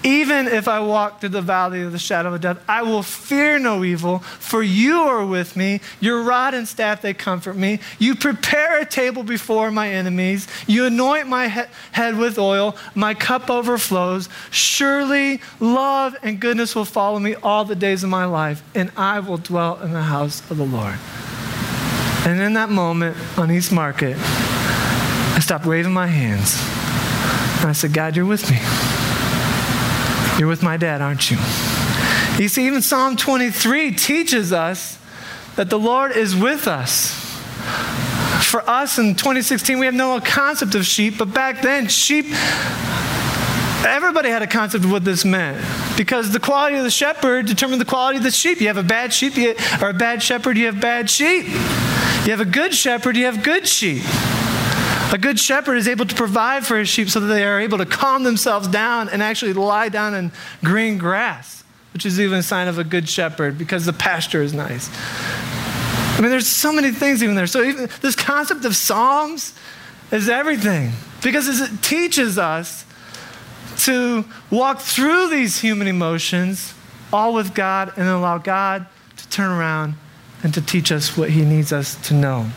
Even 0.03 0.48
if 0.48 0.67
I 0.67 0.79
walk 0.79 1.20
through 1.20 1.29
the 1.29 1.41
valley 1.41 1.84
of 1.84 1.91
the 1.91 2.00
shadow 2.00 2.34
of 2.34 2.41
death, 2.41 2.60
I 2.67 2.81
will 2.81 3.03
fear 3.03 3.60
no 3.60 3.84
evil, 3.84 4.20
for 4.20 4.63
you 4.63 5.01
are 5.01 5.25
with 5.25 5.55
me. 5.55 5.79
Your 6.00 6.24
rod 6.24 6.55
and 6.55 6.67
staff, 6.67 7.03
they 7.03 7.13
comfort 7.13 7.55
me. 7.55 7.79
You 8.00 8.15
prepare 8.15 8.79
a 8.79 8.86
table 8.86 9.22
before 9.22 9.70
my 9.70 9.89
enemies. 9.89 10.48
You 10.65 10.86
anoint 10.86 11.27
my 11.27 11.50
he- 11.50 11.70
head 11.91 12.17
with 12.17 12.39
oil. 12.39 12.75
My 12.96 13.13
cup 13.13 13.51
overflows. 13.51 14.27
Surely 14.50 15.39
love 15.60 16.15
and 16.24 16.39
goodness 16.39 16.74
will 16.74 16.86
follow 16.86 17.20
me 17.20 17.36
all 17.36 17.63
the 17.63 17.75
days 17.75 18.03
of 18.03 18.10
my 18.10 18.25
life, 18.25 18.63
and 18.74 18.91
I 18.98 19.20
will 19.20 19.38
dwell 19.38 19.79
in 19.81 19.93
the 19.93 20.03
house 20.03 20.41
of 20.50 20.58
the 20.58 20.65
Lord. 20.65 20.96
And 22.25 22.41
in 22.41 22.53
that 22.53 22.70
moment 22.70 23.17
on 23.38 23.51
East 23.51 23.72
Market, 23.72 24.17
I 24.17 25.39
stopped 25.41 25.65
waving 25.65 25.93
my 25.93 26.08
hands. 26.08 26.55
And 27.62 27.70
I 27.70 27.74
said, 27.74 27.93
God, 27.93 28.15
you're 28.15 28.25
with 28.25 28.50
me. 28.50 28.60
You're 30.38 30.47
with 30.47 30.63
my 30.63 30.77
dad, 30.77 31.01
aren't 31.01 31.29
you? 31.29 31.38
You 32.39 32.47
see, 32.47 32.65
even 32.65 32.81
Psalm 32.81 33.17
23 33.17 33.91
teaches 33.91 34.51
us 34.51 34.97
that 35.55 35.69
the 35.69 35.77
Lord 35.77 36.13
is 36.13 36.35
with 36.35 36.67
us. 36.67 37.13
For 38.45 38.67
us 38.69 38.97
in 38.97 39.15
2016, 39.15 39.77
we 39.79 39.85
have 39.85 39.93
no 39.93 40.19
concept 40.19 40.75
of 40.75 40.85
sheep, 40.85 41.17
but 41.17 41.33
back 41.33 41.61
then, 41.61 41.88
sheep, 41.88 42.25
everybody 43.85 44.29
had 44.29 44.41
a 44.41 44.47
concept 44.47 44.83
of 44.85 44.91
what 44.91 45.06
this 45.06 45.23
meant. 45.23 45.63
Because 45.97 46.32
the 46.32 46.39
quality 46.39 46.77
of 46.77 46.84
the 46.84 46.89
shepherd 46.89 47.45
determined 47.45 47.79
the 47.79 47.86
quality 47.86 48.17
of 48.17 48.23
the 48.23 48.32
sheep. 48.32 48.60
You 48.60 48.67
have 48.67 48.77
a 48.77 48.84
bad 48.84 49.13
sheep, 49.13 49.36
you, 49.36 49.56
or 49.82 49.89
a 49.89 49.93
bad 49.93 50.23
shepherd, 50.23 50.58
you 50.58 50.65
have 50.65 50.82
bad 50.82 51.10
sheep. 51.10 51.45
You 51.45 52.32
have 52.32 52.41
a 52.41 52.45
good 52.45 52.73
shepherd, 52.73 53.15
you 53.15 53.25
have 53.25 53.43
good 53.43 53.67
sheep. 53.67 54.03
A 55.12 55.17
good 55.17 55.39
shepherd 55.39 55.76
is 55.76 55.88
able 55.89 56.06
to 56.06 56.15
provide 56.15 56.65
for 56.65 56.78
his 56.78 56.88
sheep 56.88 57.10
so 57.10 57.19
that 57.19 57.28
they 57.28 57.43
are 57.43 57.60
able 57.60 57.78
to 57.80 57.86
calm 57.86 58.24
themselves 58.24 58.67
down 58.69 59.10
and 59.10 59.21
actually 59.21 59.54
lie 59.54 59.89
down 59.89 60.15
in 60.15 60.32
green 60.63 60.97
grass, 60.97 61.65
which 61.93 62.06
is 62.06 62.19
even 62.19 62.39
a 62.39 62.43
sign 62.43 62.69
of 62.69 62.80
a 62.80 62.84
good 62.84 63.10
shepherd 63.10 63.58
because 63.58 63.86
the 63.86 63.93
pasture 63.93 64.41
is 64.41 64.54
nice. 64.54 64.89
I 66.17 66.19
mean, 66.21 66.30
there's 66.30 66.47
so 66.47 66.71
many 66.71 66.91
things 66.91 67.21
even 67.21 67.36
there. 67.36 67.47
So, 67.47 67.63
even 67.63 67.89
this 68.02 68.15
concept 68.15 68.63
of 68.63 68.76
Psalms 68.76 69.54
is 70.12 70.30
everything 70.30 70.91
because 71.21 71.60
it 71.60 71.82
teaches 71.82 72.38
us 72.38 72.86
to 73.80 74.24
walk 74.50 74.80
through 74.80 75.30
these 75.30 75.60
human 75.60 75.88
emotions 75.88 76.74
all 77.12 77.34
with 77.34 77.54
God 77.54 77.91
and 77.97 78.08
allow 78.08 78.38
God 78.38 78.86
to 79.17 79.30
turn 79.30 79.50
around 79.50 79.95
and 80.43 80.54
to 80.54 80.62
teach 80.62 80.91
us 80.91 81.17
what 81.17 81.30
He 81.30 81.43
needs 81.43 81.74
us 81.74 81.95
to 82.08 82.13
know. 82.13 82.50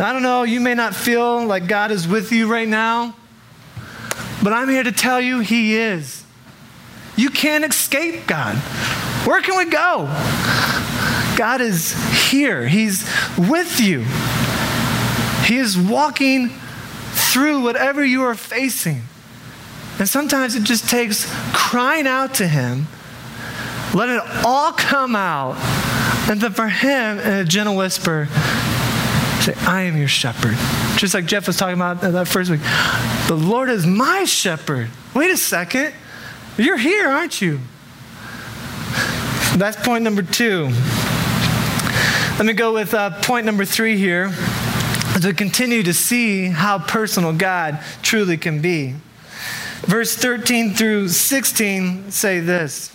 I 0.00 0.12
don't 0.12 0.22
know, 0.22 0.42
you 0.42 0.60
may 0.60 0.74
not 0.74 0.94
feel 0.94 1.44
like 1.44 1.66
God 1.66 1.90
is 1.90 2.08
with 2.08 2.32
you 2.32 2.50
right 2.50 2.66
now, 2.66 3.14
but 4.42 4.52
I'm 4.52 4.68
here 4.68 4.82
to 4.82 4.92
tell 4.92 5.20
you 5.20 5.40
He 5.40 5.76
is. 5.76 6.24
You 7.14 7.30
can't 7.30 7.64
escape 7.64 8.26
God. 8.26 8.56
Where 9.26 9.42
can 9.42 9.56
we 9.58 9.70
go? 9.70 10.06
God 11.36 11.60
is 11.60 11.92
here, 12.30 12.66
He's 12.66 13.08
with 13.36 13.80
you. 13.80 14.04
He 15.46 15.58
is 15.58 15.76
walking 15.76 16.48
through 17.12 17.62
whatever 17.62 18.04
you 18.04 18.22
are 18.22 18.34
facing. 18.34 19.02
And 19.98 20.08
sometimes 20.08 20.54
it 20.54 20.64
just 20.64 20.88
takes 20.88 21.30
crying 21.52 22.06
out 22.06 22.34
to 22.34 22.48
Him, 22.48 22.86
let 23.94 24.08
it 24.08 24.22
all 24.44 24.72
come 24.72 25.14
out, 25.14 25.56
and 26.30 26.40
then 26.40 26.52
for 26.52 26.68
Him, 26.68 27.18
in 27.18 27.32
a 27.32 27.44
gentle 27.44 27.76
whisper, 27.76 28.28
Say, 29.42 29.54
I 29.66 29.82
am 29.82 29.96
your 29.96 30.08
shepherd. 30.08 30.54
Just 30.96 31.14
like 31.14 31.26
Jeff 31.26 31.46
was 31.46 31.56
talking 31.56 31.74
about 31.74 32.00
that 32.00 32.28
first 32.28 32.50
week. 32.50 32.60
The 33.28 33.34
Lord 33.34 33.68
is 33.68 33.86
my 33.86 34.24
shepherd. 34.24 34.88
Wait 35.14 35.30
a 35.30 35.36
second. 35.36 35.92
You're 36.56 36.78
here, 36.78 37.08
aren't 37.08 37.40
you? 37.40 37.60
That's 39.56 39.76
point 39.84 40.04
number 40.04 40.22
two. 40.22 40.70
Let 42.38 42.46
me 42.46 42.52
go 42.52 42.72
with 42.72 42.94
uh, 42.94 43.20
point 43.22 43.44
number 43.44 43.64
three 43.64 43.96
here 43.96 44.32
we 45.24 45.32
continue 45.32 45.82
to 45.82 45.94
see 45.94 46.46
how 46.46 46.78
personal 46.78 47.32
God 47.32 47.80
truly 48.02 48.36
can 48.36 48.60
be. 48.60 48.94
Verse 49.82 50.16
13 50.16 50.74
through 50.74 51.08
16 51.08 52.10
say 52.10 52.40
this 52.40 52.94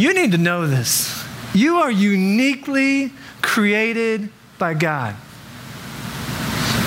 You 0.00 0.14
need 0.14 0.32
to 0.32 0.38
know 0.38 0.66
this. 0.66 1.26
You 1.52 1.76
are 1.76 1.90
uniquely 1.90 3.12
created 3.42 4.30
by 4.58 4.72
God. 4.72 5.14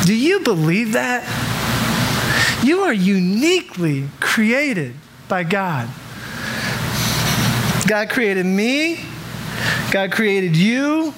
Do 0.06 0.16
you 0.16 0.40
believe 0.40 0.94
that? 0.94 1.22
You 2.64 2.80
are 2.80 2.92
uniquely 2.92 4.08
created 4.20 4.96
by 5.28 5.44
God. 5.44 5.90
God 7.88 8.10
created 8.10 8.48
me. 8.48 9.06
God 9.92 10.12
created 10.12 10.58
you. 10.58 11.14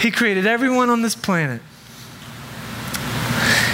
He 0.00 0.10
created 0.10 0.46
everyone 0.46 0.90
on 0.90 1.00
this 1.00 1.14
planet. 1.14 1.62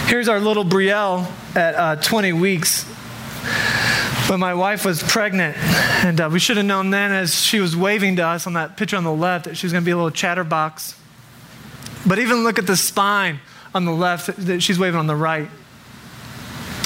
Here's 0.07 0.29
our 0.29 0.39
little 0.39 0.65
Brielle 0.65 1.29
at 1.57 1.75
uh, 1.75 1.97
20 1.97 2.35
weeks. 2.35 2.85
When 4.29 4.41
my 4.41 4.53
wife 4.53 4.85
was 4.85 5.03
pregnant, 5.03 5.57
and 5.57 6.21
uh, 6.21 6.29
we 6.31 6.39
should 6.39 6.59
have 6.59 6.67
known 6.67 6.91
then 6.91 7.13
as 7.13 7.35
she 7.35 7.61
was 7.61 7.75
waving 7.75 8.17
to 8.17 8.27
us 8.27 8.47
on 8.47 8.53
that 8.53 8.77
picture 8.77 8.97
on 8.97 9.05
the 9.05 9.13
left 9.13 9.47
that 9.47 9.57
she 9.57 9.65
was 9.65 9.73
going 9.73 9.83
to 9.83 9.87
be 9.87 9.91
a 9.91 9.97
little 9.97 10.11
chatterbox. 10.11 10.99
But 12.07 12.19
even 12.19 12.45
look 12.45 12.59
at 12.59 12.67
the 12.67 12.77
spine 12.77 13.41
on 13.75 13.85
the 13.87 13.93
left 13.93 14.27
that 14.47 14.63
she's 14.63 14.79
waving 14.79 15.01
on 15.01 15.07
the 15.07 15.17
right. 15.17 15.49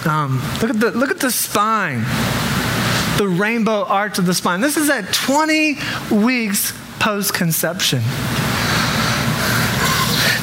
Um, 0.06 0.40
look, 0.60 0.70
at 0.70 0.80
the, 0.80 0.90
look 0.92 1.10
at 1.10 1.20
the 1.20 1.30
spine. 1.30 2.04
the 3.18 3.28
rainbow 3.28 3.84
arch 3.84 4.18
of 4.18 4.26
the 4.26 4.34
spine. 4.34 4.60
This 4.60 4.76
is 4.76 4.88
at 4.88 5.12
20 5.12 5.76
weeks 6.10 6.72
post 6.98 7.34
conception. 7.34 8.00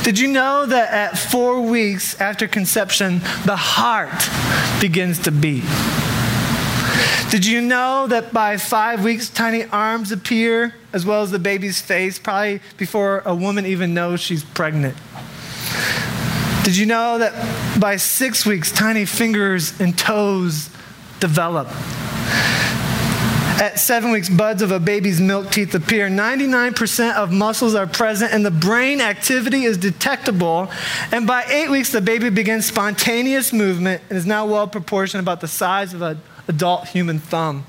Did 0.04 0.18
you 0.18 0.28
know 0.28 0.66
that 0.66 0.92
at 0.92 1.18
four 1.18 1.62
weeks 1.62 2.20
after 2.20 2.48
conception, 2.48 3.20
the 3.46 3.56
heart 3.56 4.30
begins 4.82 5.20
to 5.20 5.32
beat? 5.32 5.64
Did 7.30 7.46
you 7.46 7.62
know 7.62 8.08
that 8.08 8.34
by 8.34 8.58
five 8.58 9.04
weeks, 9.04 9.30
tiny 9.30 9.64
arms 9.66 10.12
appear 10.12 10.74
as 10.92 11.06
well 11.06 11.22
as 11.22 11.30
the 11.30 11.38
baby's 11.38 11.80
face, 11.80 12.18
probably 12.18 12.60
before 12.78 13.22
a 13.24 13.36
woman 13.36 13.68
even 13.68 13.94
knows 13.94 14.20
she's 14.20 14.44
pregnant? 14.44 14.98
Did 16.64 16.76
you 16.76 16.88
know 16.88 17.20
that 17.20 17.80
by 17.80 17.98
six 17.98 18.48
weeks, 18.48 18.72
tiny 18.72 19.06
fingers 19.06 19.80
and 19.80 19.96
toes 19.96 20.72
develop? 21.20 21.68
At 23.62 23.78
seven 23.78 24.10
weeks, 24.12 24.30
buds 24.30 24.64
of 24.64 24.72
a 24.72 24.80
baby's 24.80 25.22
milk 25.22 25.52
teeth 25.52 25.76
appear. 25.76 26.10
99% 26.10 27.14
of 27.14 27.32
muscles 27.32 27.76
are 27.76 27.86
present, 27.86 28.34
and 28.34 28.44
the 28.44 28.52
brain 28.52 29.02
activity 29.02 29.66
is 29.66 29.78
detectable. 29.78 30.72
And 31.12 31.28
by 31.28 31.44
eight 31.44 31.70
weeks, 31.70 31.92
the 31.92 32.02
baby 32.02 32.30
begins 32.30 32.66
spontaneous 32.66 33.54
movement 33.54 34.02
and 34.10 34.18
is 34.18 34.26
now 34.26 34.48
well 34.48 34.68
proportioned, 34.68 35.22
about 35.22 35.42
the 35.42 35.48
size 35.48 35.94
of 35.94 36.02
an 36.02 36.20
adult 36.50 36.90
human 36.90 37.20
thumb. 37.20 37.64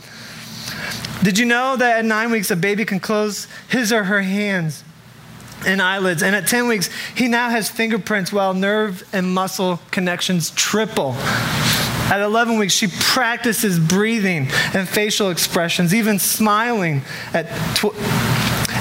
Did 1.22 1.38
you 1.38 1.44
know 1.44 1.76
that 1.76 1.98
at 1.98 2.04
nine 2.04 2.30
weeks, 2.30 2.50
a 2.50 2.56
baby 2.56 2.84
can 2.84 2.98
close 2.98 3.46
his 3.68 3.92
or 3.92 4.04
her 4.04 4.22
hands 4.22 4.82
and 5.66 5.82
eyelids? 5.82 6.22
And 6.22 6.34
at 6.34 6.48
10 6.48 6.66
weeks, 6.66 6.88
he 7.14 7.28
now 7.28 7.50
has 7.50 7.68
fingerprints 7.68 8.32
while 8.32 8.54
nerve 8.54 9.06
and 9.12 9.32
muscle 9.32 9.80
connections 9.90 10.50
triple. 10.50 11.12
At 12.10 12.20
11 12.20 12.58
weeks, 12.58 12.72
she 12.72 12.88
practices 12.88 13.78
breathing 13.78 14.48
and 14.74 14.88
facial 14.88 15.28
expressions, 15.28 15.94
even 15.94 16.18
smiling. 16.18 17.02
At, 17.34 17.46
tw- 17.76 17.94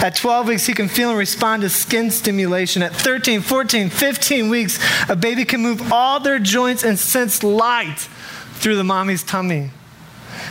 at 0.02 0.16
12 0.16 0.48
weeks, 0.48 0.66
he 0.66 0.74
can 0.74 0.88
feel 0.88 1.10
and 1.10 1.20
respond 1.20 1.62
to 1.64 1.70
skin 1.70 2.10
stimulation. 2.10 2.82
At 2.82 2.94
13, 2.94 3.42
14, 3.42 3.90
15 3.90 4.50
weeks, 4.50 4.80
a 5.10 5.16
baby 5.16 5.44
can 5.44 5.62
move 5.62 5.92
all 5.92 6.22
their 6.22 6.40
joints 6.40 6.84
and 6.86 6.98
sense 6.98 7.44
light 7.44 8.08
through 8.54 8.78
the 8.78 8.84
mommy's 8.86 9.24
tummy. 9.24 9.72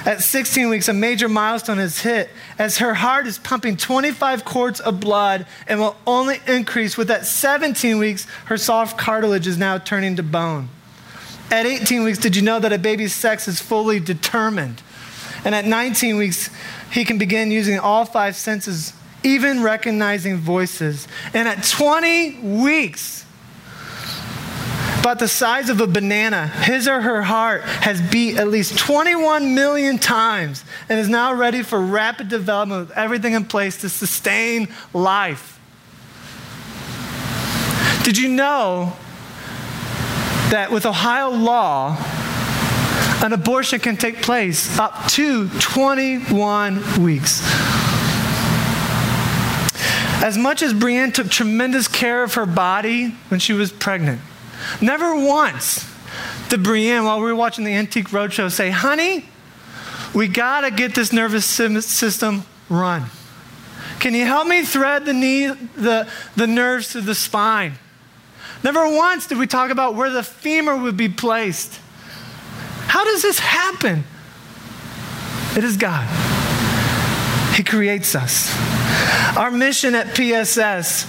At 0.05 0.23
16 0.23 0.69
weeks, 0.69 0.89
a 0.89 0.93
major 0.93 1.29
milestone 1.29 1.79
is 1.79 2.01
hit 2.01 2.31
as 2.59 2.79
her 2.79 2.95
heart 2.95 3.27
is 3.27 3.39
pumping 3.39 3.77
25 3.77 4.45
quarts 4.45 4.81
of 4.81 5.01
blood 5.01 5.47
and 5.67 5.81
will 5.81 5.97
only 6.07 6.41
increase 6.47 6.97
with 6.97 7.11
at 7.11 7.27
17 7.27 7.99
weeks, 7.99 8.27
her 8.47 8.57
soft 8.57 8.97
cartilage 8.97 9.47
is 9.47 9.59
now 9.59 9.79
turning 9.79 10.17
to 10.17 10.23
bone. 10.23 10.69
At 11.51 11.67
18 11.67 12.05
weeks, 12.05 12.19
did 12.19 12.37
you 12.37 12.43
know 12.43 12.59
that 12.61 12.73
a 12.73 12.79
baby's 12.79 13.15
sex 13.15 13.49
is 13.49 13.61
fully 13.61 14.01
determined? 14.01 14.83
And 15.45 15.55
at 15.55 15.65
19 15.65 16.17
weeks, 16.17 16.51
he 16.91 17.05
can 17.05 17.19
begin 17.19 17.51
using 17.51 17.79
all 17.79 18.05
five 18.05 18.37
senses, 18.37 18.93
even 19.23 19.63
recognizing 19.63 20.37
voices. 20.37 21.09
And 21.33 21.49
at 21.49 21.65
20 21.65 22.41
weeks, 22.63 23.25
about 25.01 25.19
the 25.19 25.29
size 25.29 25.71
of 25.71 25.81
a 25.81 25.87
banana, 25.87 26.49
his 26.49 26.87
or 26.89 27.01
her 27.01 27.23
heart 27.23 27.63
has 27.63 28.01
beat 28.01 28.37
at 28.37 28.49
least 28.49 28.79
21 28.79 29.55
million 29.55 29.99
times 29.99 30.65
and 30.89 30.99
is 30.99 31.09
now 31.09 31.33
ready 31.33 31.63
for 31.63 31.81
rapid 31.81 32.29
development 32.29 32.89
with 32.89 32.97
everything 32.97 33.33
in 33.33 33.45
place 33.45 33.81
to 33.81 33.89
sustain 33.89 34.69
life. 34.93 35.59
Did 38.05 38.19
you 38.19 38.29
know 38.29 38.97
that 40.51 40.71
with 40.71 40.87
Ohio 40.87 41.31
law, 41.31 41.97
an 43.23 43.33
abortion 43.33 43.81
can 43.81 43.97
take 43.97 44.23
place 44.23 44.79
up 44.79 45.09
to 45.09 45.49
21 45.61 47.03
weeks. 47.03 47.43
As 50.23 50.37
much 50.39 50.63
as 50.63 50.73
Brienne 50.73 51.13
took 51.13 51.29
tremendous 51.29 51.87
care 51.87 52.23
of 52.23 52.35
her 52.35 52.47
body 52.47 53.09
when 53.29 53.41
she 53.41 53.53
was 53.53 53.71
pregnant, 53.71 54.21
never 54.81 55.17
once 55.17 55.85
did 56.49 56.63
Brienne, 56.63 57.05
while 57.05 57.19
we 57.19 57.25
were 57.25 57.35
watching 57.35 57.65
the 57.65 57.75
Antique 57.75 58.09
Roadshow, 58.09 58.51
say, 58.51 58.71
Honey, 58.71 59.27
we 60.15 60.29
got 60.29 60.63
to 60.63 60.71
get 60.71 60.95
this 60.95 61.13
nervous 61.13 61.45
system 61.45 62.45
run. 62.69 63.05
Can 64.01 64.15
you 64.15 64.25
help 64.25 64.47
me 64.47 64.63
thread 64.63 65.05
the, 65.05 65.13
knee, 65.13 65.49
the, 65.49 66.09
the 66.37 66.47
nerves 66.47 66.93
to 66.93 67.01
the 67.01 67.15
spine? 67.15 67.75
Never 68.65 68.89
once 68.89 69.27
did 69.27 69.39
we 69.39 69.47
talk 69.47 69.71
about 69.71 69.95
where 69.95 70.11
the 70.11 70.23
femur 70.23 70.77
would 70.77 70.97
be 70.97 71.09
placed. 71.09 71.79
How 72.87 73.05
does 73.05 73.23
this 73.23 73.39
happen? 73.39 74.05
It 75.57 75.65
is 75.65 75.77
God. 75.77 76.07
He 77.55 77.63
creates 77.63 78.15
us. 78.15 78.55
Our 79.37 79.51
mission 79.51 79.95
at 79.95 80.15
PSS, 80.15 81.07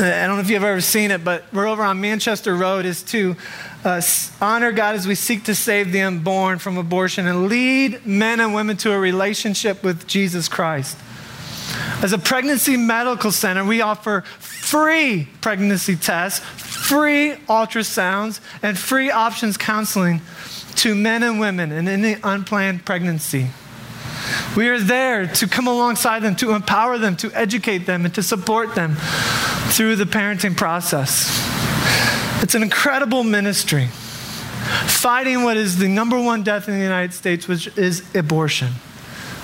I 0.00 0.26
don't 0.26 0.36
know 0.36 0.40
if 0.40 0.48
you've 0.48 0.64
ever 0.64 0.80
seen 0.80 1.10
it, 1.10 1.22
but 1.24 1.44
we're 1.52 1.66
over 1.66 1.82
on 1.82 2.00
Manchester 2.00 2.54
Road, 2.54 2.86
is 2.86 3.02
to 3.04 3.36
uh, 3.84 4.00
honor 4.40 4.72
God 4.72 4.94
as 4.94 5.06
we 5.06 5.14
seek 5.14 5.44
to 5.44 5.54
save 5.54 5.92
the 5.92 6.00
unborn 6.00 6.58
from 6.58 6.78
abortion 6.78 7.26
and 7.26 7.48
lead 7.48 8.06
men 8.06 8.40
and 8.40 8.54
women 8.54 8.78
to 8.78 8.92
a 8.92 8.98
relationship 8.98 9.82
with 9.82 10.06
Jesus 10.06 10.48
Christ. 10.48 10.96
As 12.02 12.14
a 12.14 12.18
pregnancy 12.18 12.78
medical 12.78 13.30
center, 13.30 13.62
we 13.62 13.82
offer 13.82 14.22
free 14.38 15.28
pregnancy 15.42 15.96
tests, 15.96 16.38
free 16.38 17.32
ultrasounds, 17.46 18.40
and 18.62 18.78
free 18.78 19.10
options 19.10 19.58
counseling 19.58 20.22
to 20.76 20.94
men 20.94 21.22
and 21.22 21.38
women 21.38 21.72
in 21.72 21.88
any 21.88 22.16
unplanned 22.22 22.86
pregnancy. 22.86 23.48
We 24.56 24.68
are 24.68 24.80
there 24.80 25.26
to 25.26 25.46
come 25.46 25.66
alongside 25.66 26.20
them, 26.20 26.36
to 26.36 26.52
empower 26.52 26.96
them, 26.96 27.16
to 27.16 27.30
educate 27.34 27.84
them, 27.84 28.06
and 28.06 28.14
to 28.14 28.22
support 28.22 28.74
them 28.74 28.96
through 29.70 29.96
the 29.96 30.04
parenting 30.04 30.56
process. 30.56 31.28
It's 32.42 32.54
an 32.54 32.62
incredible 32.62 33.22
ministry, 33.22 33.86
fighting 33.86 35.44
what 35.44 35.56
is 35.56 35.78
the 35.78 35.88
number 35.88 36.20
one 36.20 36.42
death 36.42 36.68
in 36.68 36.74
the 36.74 36.82
United 36.82 37.14
States, 37.14 37.46
which 37.46 37.66
is 37.78 38.02
abortion. 38.14 38.72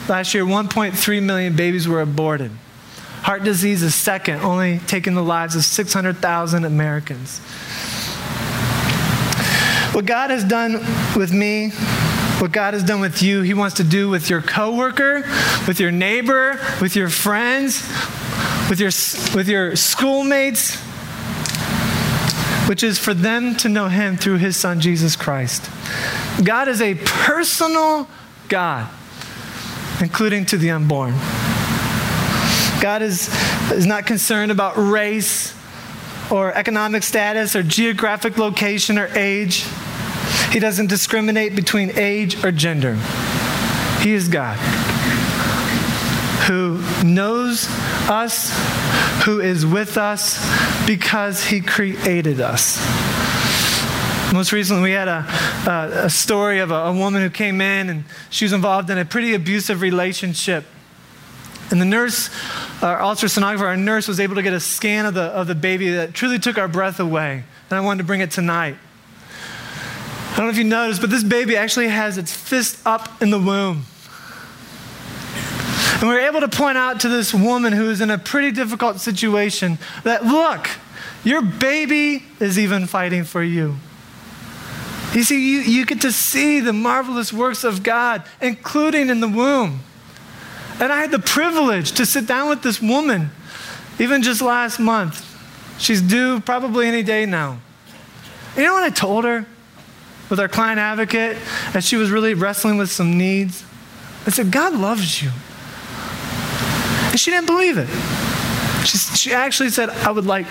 Last 0.09 0.35
year, 0.35 0.45
1.3 0.45 1.23
million 1.23 1.57
babies 1.57 1.87
were 1.87 2.01
aborted. 2.01 2.51
Heart 3.23 3.45
disease 3.45 3.83
is 3.83 3.95
second, 3.95 4.41
only 4.41 4.81
taking 4.87 5.15
the 5.15 5.23
lives 5.23 5.57
of 5.57 5.65
600,000 5.65 6.65
Americans. 6.65 7.39
What 9.93 10.07
God 10.07 10.31
has 10.31 10.45
done 10.45 10.75
with 11.17 11.33
me, 11.33 11.71
what 12.41 12.53
God 12.53 12.75
has 12.75 12.85
done 12.85 13.01
with 13.01 13.23
you, 13.23 13.43
He 13.43 13.55
wants 13.55 13.77
to 13.77 13.85
do 13.85 14.11
with 14.11 14.29
your 14.29 14.43
coworker, 14.43 15.23
with 15.67 15.81
your 15.81 15.91
neighbor, 15.91 16.61
with 16.81 16.95
your 16.95 17.09
friends, 17.09 17.83
with 18.69 18.81
your, 18.81 18.91
with 19.37 19.49
your 19.49 19.77
schoolmates, 19.77 20.77
which 22.69 22.83
is 22.83 22.99
for 22.99 23.15
them 23.15 23.55
to 23.57 23.69
know 23.69 23.89
Him 23.89 24.17
through 24.17 24.39
His 24.39 24.57
Son, 24.57 24.81
Jesus 24.81 25.15
Christ. 25.15 25.71
God 26.43 26.69
is 26.69 26.81
a 26.81 26.95
personal 26.95 28.09
God, 28.49 28.89
including 30.01 30.47
to 30.47 30.59
the 30.59 30.71
unborn. 30.71 31.13
God 32.81 33.03
is, 33.03 33.29
is 33.73 33.87
not 33.87 34.07
concerned 34.07 34.51
about 34.51 34.77
race 34.77 35.55
or 36.31 36.53
economic 36.53 37.05
status 37.05 37.55
or 37.55 37.63
geographic 37.63 38.37
location 38.37 38.99
or 38.99 39.07
age. 39.17 39.65
He 40.51 40.59
doesn't 40.59 40.89
discriminate 40.89 41.55
between 41.55 41.93
age 41.93 42.45
or 42.45 42.51
gender. 42.51 42.97
He 44.01 44.13
is 44.13 44.29
God 44.29 44.59
who 46.47 46.83
knows 47.05 47.67
us, 48.09 48.53
who 49.25 49.41
is 49.41 49.67
with 49.67 49.97
us 49.97 50.39
because 50.87 51.45
he 51.45 51.61
created 51.61 52.41
us. 52.41 52.79
Most 54.33 54.53
recently, 54.53 54.83
we 54.83 54.91
had 54.91 55.09
a, 55.09 55.25
a, 55.67 56.05
a 56.07 56.11
story 56.11 56.59
of 56.61 56.71
a, 56.71 56.75
a 56.75 56.93
woman 56.93 57.23
who 57.23 57.31
came 57.31 57.61
in 57.61 57.89
and 57.89 58.05
she 58.31 58.45
was 58.45 58.53
involved 58.53 58.91
in 58.91 58.99
a 58.99 59.05
pretty 59.05 59.35
abusive 59.35 59.81
relationship. 59.81 60.65
And 61.71 61.81
the 61.81 61.85
nurse 61.85 62.31
our 62.83 62.99
ultrasonographer, 62.99 63.63
our 63.63 63.77
nurse, 63.77 64.07
was 64.07 64.21
able 64.21 64.35
to 64.35 64.43
get 64.43 64.53
a 64.53 64.61
scan 64.61 65.07
of 65.07 65.15
the, 65.15 65.23
of 65.23 65.47
the 65.47 65.55
baby 65.55 65.91
that 65.93 66.13
truly 66.13 66.39
took 66.39 66.59
our 66.59 66.69
breath 66.69 67.01
away. 67.01 67.45
And 67.71 67.77
I 67.77 67.81
wanted 67.81 67.99
to 67.99 68.05
bring 68.05 68.21
it 68.21 68.31
tonight. 68.31 68.77
I 70.33 70.37
don't 70.37 70.47
know 70.47 70.51
if 70.51 70.59
you 70.59 70.65
noticed, 70.65 71.01
but 71.01 71.09
this 71.09 71.25
baby 71.25 71.57
actually 71.57 71.89
has 71.89 72.19
its 72.19 72.35
fist 72.35 72.79
up 72.87 73.23
in 73.23 73.31
the 73.31 73.39
womb. 73.39 73.87
And 75.97 76.11
we 76.11 76.15
were 76.15 76.21
able 76.21 76.41
to 76.41 76.49
point 76.49 76.77
out 76.77 77.01
to 77.01 77.09
this 77.09 77.33
woman 77.33 77.73
who 77.73 77.89
is 77.89 78.03
in 78.03 78.11
a 78.11 78.19
pretty 78.19 78.51
difficult 78.51 79.01
situation 79.01 79.79
that, 80.05 80.27
look, 80.27 80.69
your 81.25 81.41
baby 81.41 82.23
is 82.39 82.59
even 82.59 82.87
fighting 82.87 83.25
for 83.25 83.43
you. 83.43 83.77
You 85.15 85.23
see, 85.23 85.53
you, 85.53 85.61
you 85.61 85.87
get 85.87 86.03
to 86.03 86.13
see 86.13 86.61
the 86.61 86.75
marvelous 86.75 87.33
works 87.33 87.65
of 87.65 87.83
God, 87.83 88.23
including 88.43 89.09
in 89.09 89.21
the 89.21 89.29
womb. 89.29 89.81
And 90.79 90.93
I 90.93 91.01
had 91.01 91.11
the 91.11 91.19
privilege 91.19 91.93
to 91.93 92.05
sit 92.05 92.27
down 92.27 92.51
with 92.51 92.63
this 92.63 92.83
woman, 92.83 93.31
even 93.99 94.23
just 94.23 94.43
last 94.43 94.79
month. 94.79 95.25
She's 95.79 96.03
due 96.03 96.41
probably 96.41 96.87
any 96.87 97.03
day 97.03 97.25
now. 97.25 97.59
You 98.55 98.65
know 98.65 98.75
what 98.75 98.83
I 98.83 98.91
told 98.91 99.25
her 99.25 99.47
with 100.29 100.39
our 100.39 100.49
client 100.49 100.79
advocate 100.79 101.39
as 101.75 101.87
she 101.87 101.97
was 101.97 102.11
really 102.11 102.35
wrestling 102.35 102.77
with 102.77 102.91
some 102.91 103.17
needs? 103.17 103.65
I 104.27 104.31
said, 104.31 104.51
God 104.51 104.75
loves 104.75 105.23
you. 105.23 105.31
And 107.17 107.21
she 107.23 107.31
didn't 107.31 107.47
believe 107.47 107.79
it. 107.79 107.89
She, 108.87 108.99
she 108.99 109.33
actually 109.33 109.71
said, 109.71 109.89
I 109.89 110.11
would 110.11 110.27
like 110.27 110.47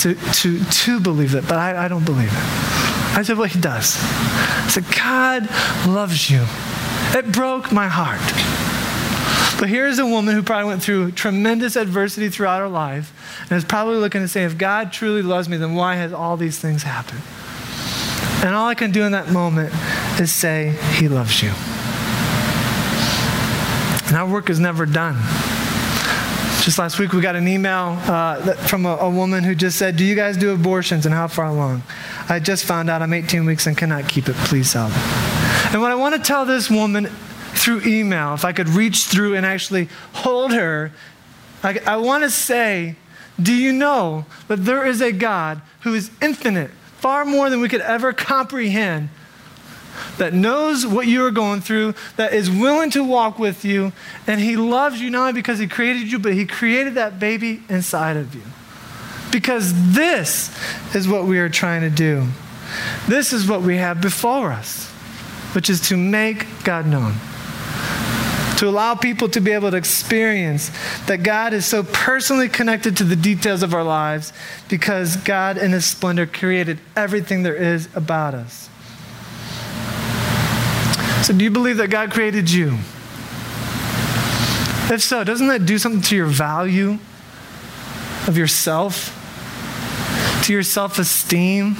to, 0.00 0.16
to, 0.16 0.64
to 0.64 0.98
believe 0.98 1.36
it, 1.36 1.42
but 1.46 1.56
I, 1.56 1.84
I 1.84 1.86
don't 1.86 2.04
believe 2.04 2.32
it. 2.32 3.16
I 3.16 3.22
said, 3.24 3.38
Well, 3.38 3.46
he 3.46 3.60
does. 3.60 3.96
I 4.02 4.66
said, 4.70 4.86
God 4.96 5.48
loves 5.86 6.28
you. 6.28 6.44
It 7.16 7.30
broke 7.30 7.70
my 7.70 7.86
heart. 7.86 8.18
But 9.60 9.68
here's 9.68 10.00
a 10.00 10.04
woman 10.04 10.34
who 10.34 10.42
probably 10.42 10.66
went 10.66 10.82
through 10.82 11.12
tremendous 11.12 11.76
adversity 11.76 12.28
throughout 12.28 12.58
her 12.58 12.68
life 12.68 13.38
and 13.42 13.52
is 13.52 13.64
probably 13.64 13.98
looking 13.98 14.22
to 14.22 14.26
say, 14.26 14.42
if 14.42 14.58
God 14.58 14.92
truly 14.92 15.22
loves 15.22 15.48
me, 15.48 15.58
then 15.58 15.76
why 15.76 15.94
has 15.94 16.12
all 16.12 16.36
these 16.36 16.58
things 16.58 16.82
happened? 16.82 17.22
And 18.44 18.52
all 18.52 18.66
I 18.66 18.74
can 18.74 18.90
do 18.90 19.04
in 19.04 19.12
that 19.12 19.30
moment 19.30 19.72
is 20.20 20.32
say, 20.32 20.76
He 20.94 21.06
loves 21.06 21.40
you. 21.40 21.52
And 24.08 24.16
our 24.16 24.28
work 24.28 24.50
is 24.50 24.58
never 24.58 24.86
done. 24.86 25.53
Just 26.64 26.78
last 26.78 26.98
week, 26.98 27.12
we 27.12 27.20
got 27.20 27.36
an 27.36 27.46
email 27.46 27.98
uh, 28.04 28.54
from 28.54 28.86
a, 28.86 28.96
a, 28.96 29.10
woman 29.10 29.44
who 29.44 29.54
just 29.54 29.76
said, 29.76 29.98
Do 29.98 30.04
you 30.04 30.14
guys 30.14 30.38
do 30.38 30.54
abortions 30.54 31.04
and 31.04 31.14
how 31.14 31.28
far 31.28 31.44
along? 31.44 31.82
I 32.30 32.40
just 32.40 32.64
found 32.64 32.88
out 32.88 33.02
I'm 33.02 33.12
18 33.12 33.44
weeks 33.44 33.66
and 33.66 33.76
cannot 33.76 34.08
keep 34.08 34.30
it. 34.30 34.34
Please 34.34 34.72
help. 34.72 34.90
And 35.74 35.82
what 35.82 35.90
I 35.90 35.94
want 35.94 36.14
to 36.14 36.22
tell 36.22 36.46
this 36.46 36.70
woman 36.70 37.08
through 37.52 37.82
email, 37.82 38.32
if 38.32 38.46
I 38.46 38.54
could 38.54 38.70
reach 38.70 39.04
through 39.04 39.36
and 39.36 39.44
actually 39.44 39.90
hold 40.14 40.54
her, 40.54 40.90
I, 41.62 41.80
I 41.86 41.96
want 41.98 42.24
to 42.24 42.30
say, 42.30 42.96
Do 43.38 43.52
you 43.52 43.70
know 43.70 44.24
that 44.48 44.64
there 44.64 44.86
is 44.86 45.02
a 45.02 45.12
God 45.12 45.60
who 45.80 45.92
is 45.92 46.10
infinite, 46.22 46.70
far 46.96 47.26
more 47.26 47.50
than 47.50 47.60
we 47.60 47.68
could 47.68 47.82
ever 47.82 48.14
comprehend? 48.14 49.10
That 50.18 50.32
knows 50.32 50.86
what 50.86 51.06
you 51.06 51.24
are 51.24 51.30
going 51.30 51.60
through, 51.60 51.94
that 52.16 52.32
is 52.32 52.50
willing 52.50 52.90
to 52.90 53.04
walk 53.04 53.38
with 53.38 53.64
you, 53.64 53.92
and 54.26 54.40
He 54.40 54.56
loves 54.56 55.00
you 55.00 55.10
not 55.10 55.20
only 55.20 55.32
because 55.32 55.58
He 55.58 55.66
created 55.66 56.10
you, 56.10 56.18
but 56.18 56.34
He 56.34 56.46
created 56.46 56.94
that 56.94 57.18
baby 57.18 57.62
inside 57.68 58.16
of 58.16 58.34
you. 58.34 58.42
Because 59.30 59.94
this 59.94 60.56
is 60.94 61.08
what 61.08 61.24
we 61.24 61.38
are 61.38 61.48
trying 61.48 61.80
to 61.80 61.90
do. 61.90 62.26
This 63.08 63.32
is 63.32 63.48
what 63.48 63.62
we 63.62 63.76
have 63.76 64.00
before 64.00 64.52
us, 64.52 64.88
which 65.54 65.68
is 65.68 65.80
to 65.88 65.96
make 65.96 66.46
God 66.64 66.86
known. 66.86 67.14
To 68.58 68.68
allow 68.68 68.94
people 68.94 69.28
to 69.30 69.40
be 69.40 69.50
able 69.50 69.72
to 69.72 69.76
experience 69.76 70.70
that 71.06 71.24
God 71.24 71.52
is 71.52 71.66
so 71.66 71.82
personally 71.82 72.48
connected 72.48 72.96
to 72.98 73.04
the 73.04 73.16
details 73.16 73.62
of 73.64 73.74
our 73.74 73.82
lives 73.82 74.32
because 74.68 75.16
God, 75.16 75.58
in 75.58 75.72
His 75.72 75.84
splendor, 75.84 76.26
created 76.26 76.78
everything 76.96 77.42
there 77.42 77.56
is 77.56 77.88
about 77.96 78.34
us. 78.34 78.70
So, 81.24 81.32
do 81.32 81.42
you 81.42 81.50
believe 81.50 81.78
that 81.78 81.88
God 81.88 82.10
created 82.10 82.50
you? 82.50 82.74
If 84.92 85.02
so, 85.02 85.24
doesn't 85.24 85.46
that 85.46 85.64
do 85.64 85.78
something 85.78 86.02
to 86.02 86.16
your 86.16 86.26
value 86.26 86.98
of 88.28 88.36
yourself, 88.36 89.08
to 90.44 90.52
your 90.52 90.62
self 90.62 90.98
esteem? 90.98 91.76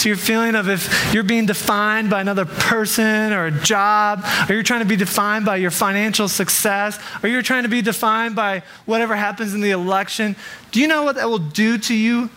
to 0.00 0.10
your 0.10 0.18
feeling 0.18 0.54
of 0.54 0.68
if 0.68 1.14
you're 1.14 1.22
being 1.22 1.46
defined 1.46 2.10
by 2.10 2.20
another 2.20 2.44
person 2.44 3.32
or 3.32 3.46
a 3.46 3.50
job, 3.50 4.22
or 4.50 4.52
you're 4.54 4.62
trying 4.62 4.80
to 4.80 4.86
be 4.86 4.96
defined 4.96 5.46
by 5.46 5.56
your 5.56 5.70
financial 5.70 6.28
success, 6.28 6.98
or 7.22 7.30
you're 7.30 7.40
trying 7.40 7.62
to 7.62 7.70
be 7.70 7.80
defined 7.80 8.36
by 8.36 8.62
whatever 8.84 9.16
happens 9.16 9.54
in 9.54 9.62
the 9.62 9.70
election, 9.70 10.36
do 10.72 10.80
you 10.80 10.88
know 10.88 11.04
what 11.04 11.14
that 11.14 11.30
will 11.30 11.38
do 11.38 11.78
to 11.78 11.94
you 11.94 12.28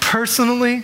personally? 0.00 0.82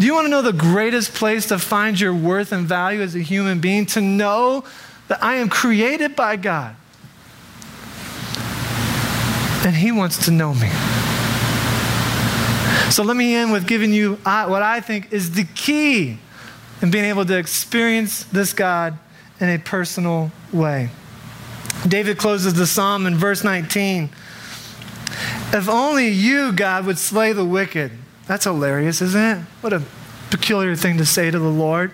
Do 0.00 0.06
you 0.06 0.14
want 0.14 0.24
to 0.24 0.30
know 0.30 0.40
the 0.40 0.54
greatest 0.54 1.12
place 1.12 1.48
to 1.48 1.58
find 1.58 2.00
your 2.00 2.14
worth 2.14 2.52
and 2.52 2.66
value 2.66 3.02
as 3.02 3.14
a 3.14 3.18
human 3.18 3.60
being? 3.60 3.84
To 3.84 4.00
know 4.00 4.64
that 5.08 5.22
I 5.22 5.34
am 5.34 5.50
created 5.50 6.16
by 6.16 6.36
God. 6.36 6.74
And 9.66 9.76
He 9.76 9.92
wants 9.92 10.24
to 10.24 10.30
know 10.30 10.54
me. 10.54 10.70
So 12.90 13.02
let 13.02 13.14
me 13.14 13.34
end 13.34 13.52
with 13.52 13.66
giving 13.66 13.92
you 13.92 14.14
what 14.14 14.62
I 14.62 14.80
think 14.80 15.12
is 15.12 15.32
the 15.32 15.44
key 15.44 16.16
in 16.80 16.90
being 16.90 17.04
able 17.04 17.26
to 17.26 17.36
experience 17.36 18.24
this 18.24 18.54
God 18.54 18.98
in 19.38 19.50
a 19.50 19.58
personal 19.58 20.32
way. 20.50 20.88
David 21.86 22.16
closes 22.16 22.54
the 22.54 22.66
psalm 22.66 23.04
in 23.04 23.16
verse 23.16 23.44
19. 23.44 24.08
If 25.52 25.68
only 25.68 26.08
you, 26.08 26.52
God, 26.52 26.86
would 26.86 26.96
slay 26.96 27.34
the 27.34 27.44
wicked. 27.44 27.92
That's 28.30 28.44
hilarious, 28.44 29.02
isn't 29.02 29.20
it? 29.20 29.38
What 29.60 29.72
a 29.72 29.82
peculiar 30.30 30.76
thing 30.76 30.98
to 30.98 31.04
say 31.04 31.32
to 31.32 31.38
the 31.40 31.48
Lord. 31.48 31.90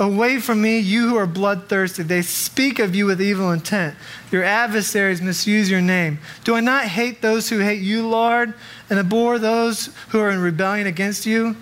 Away 0.00 0.40
from 0.40 0.60
me, 0.60 0.80
you 0.80 1.08
who 1.08 1.16
are 1.16 1.24
bloodthirsty. 1.24 2.02
They 2.02 2.22
speak 2.22 2.80
of 2.80 2.96
you 2.96 3.06
with 3.06 3.22
evil 3.22 3.52
intent. 3.52 3.94
Your 4.32 4.42
adversaries 4.42 5.22
misuse 5.22 5.70
your 5.70 5.80
name. 5.80 6.18
Do 6.42 6.56
I 6.56 6.60
not 6.60 6.86
hate 6.86 7.22
those 7.22 7.48
who 7.48 7.60
hate 7.60 7.80
you, 7.80 8.08
Lord, 8.08 8.54
and 8.90 8.98
abhor 8.98 9.38
those 9.38 9.90
who 10.08 10.18
are 10.18 10.30
in 10.30 10.40
rebellion 10.40 10.88
against 10.88 11.26
you? 11.26 11.56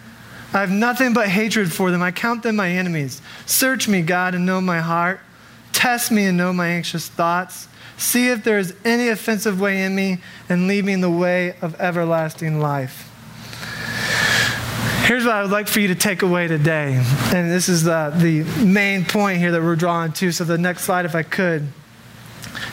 I 0.54 0.60
have 0.60 0.70
nothing 0.70 1.12
but 1.12 1.28
hatred 1.28 1.70
for 1.70 1.90
them. 1.90 2.00
I 2.00 2.10
count 2.10 2.42
them 2.42 2.56
my 2.56 2.70
enemies. 2.70 3.20
Search 3.44 3.86
me, 3.86 4.00
God, 4.00 4.34
and 4.34 4.46
know 4.46 4.62
my 4.62 4.80
heart. 4.80 5.20
Test 5.74 6.10
me 6.10 6.24
and 6.24 6.38
know 6.38 6.54
my 6.54 6.68
anxious 6.68 7.06
thoughts. 7.06 7.68
See 7.98 8.28
if 8.28 8.44
there 8.44 8.58
is 8.58 8.74
any 8.82 9.08
offensive 9.08 9.60
way 9.60 9.82
in 9.82 9.94
me, 9.94 10.22
and 10.48 10.66
lead 10.66 10.86
me 10.86 10.94
in 10.94 11.02
the 11.02 11.10
way 11.10 11.56
of 11.60 11.78
everlasting 11.78 12.60
life. 12.60 13.12
Here's 15.06 15.24
what 15.24 15.36
I 15.36 15.42
would 15.42 15.52
like 15.52 15.68
for 15.68 15.78
you 15.78 15.86
to 15.86 15.94
take 15.94 16.22
away 16.22 16.48
today. 16.48 17.00
And 17.32 17.48
this 17.48 17.68
is 17.68 17.84
the, 17.84 18.12
the 18.16 18.42
main 18.64 19.04
point 19.04 19.38
here 19.38 19.52
that 19.52 19.62
we're 19.62 19.76
drawing 19.76 20.10
to. 20.14 20.32
So, 20.32 20.42
the 20.42 20.58
next 20.58 20.82
slide, 20.82 21.04
if 21.04 21.14
I 21.14 21.22
could. 21.22 21.68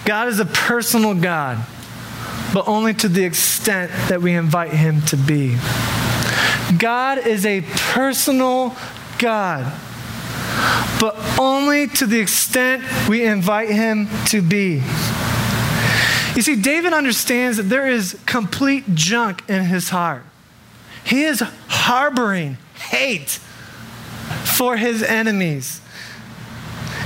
God 0.03 0.27
is 0.29 0.39
a 0.39 0.45
personal 0.45 1.13
God, 1.13 1.63
but 2.51 2.67
only 2.67 2.95
to 2.95 3.07
the 3.07 3.23
extent 3.23 3.91
that 4.09 4.19
we 4.19 4.33
invite 4.33 4.71
Him 4.71 5.01
to 5.03 5.15
be. 5.15 5.57
God 6.79 7.19
is 7.19 7.45
a 7.45 7.61
personal 7.61 8.75
God, 9.19 9.71
but 10.99 11.15
only 11.39 11.85
to 11.85 12.07
the 12.07 12.19
extent 12.19 12.83
we 13.07 13.23
invite 13.25 13.69
Him 13.69 14.07
to 14.29 14.41
be. 14.41 14.81
You 16.35 16.41
see, 16.41 16.55
David 16.55 16.93
understands 16.93 17.57
that 17.57 17.63
there 17.63 17.87
is 17.87 18.19
complete 18.25 18.95
junk 18.95 19.47
in 19.47 19.65
his 19.65 19.89
heart. 19.89 20.23
He 21.05 21.25
is 21.25 21.43
harboring 21.83 22.57
hate 22.75 23.39
for 24.57 24.77
his 24.77 25.03
enemies. 25.03 25.81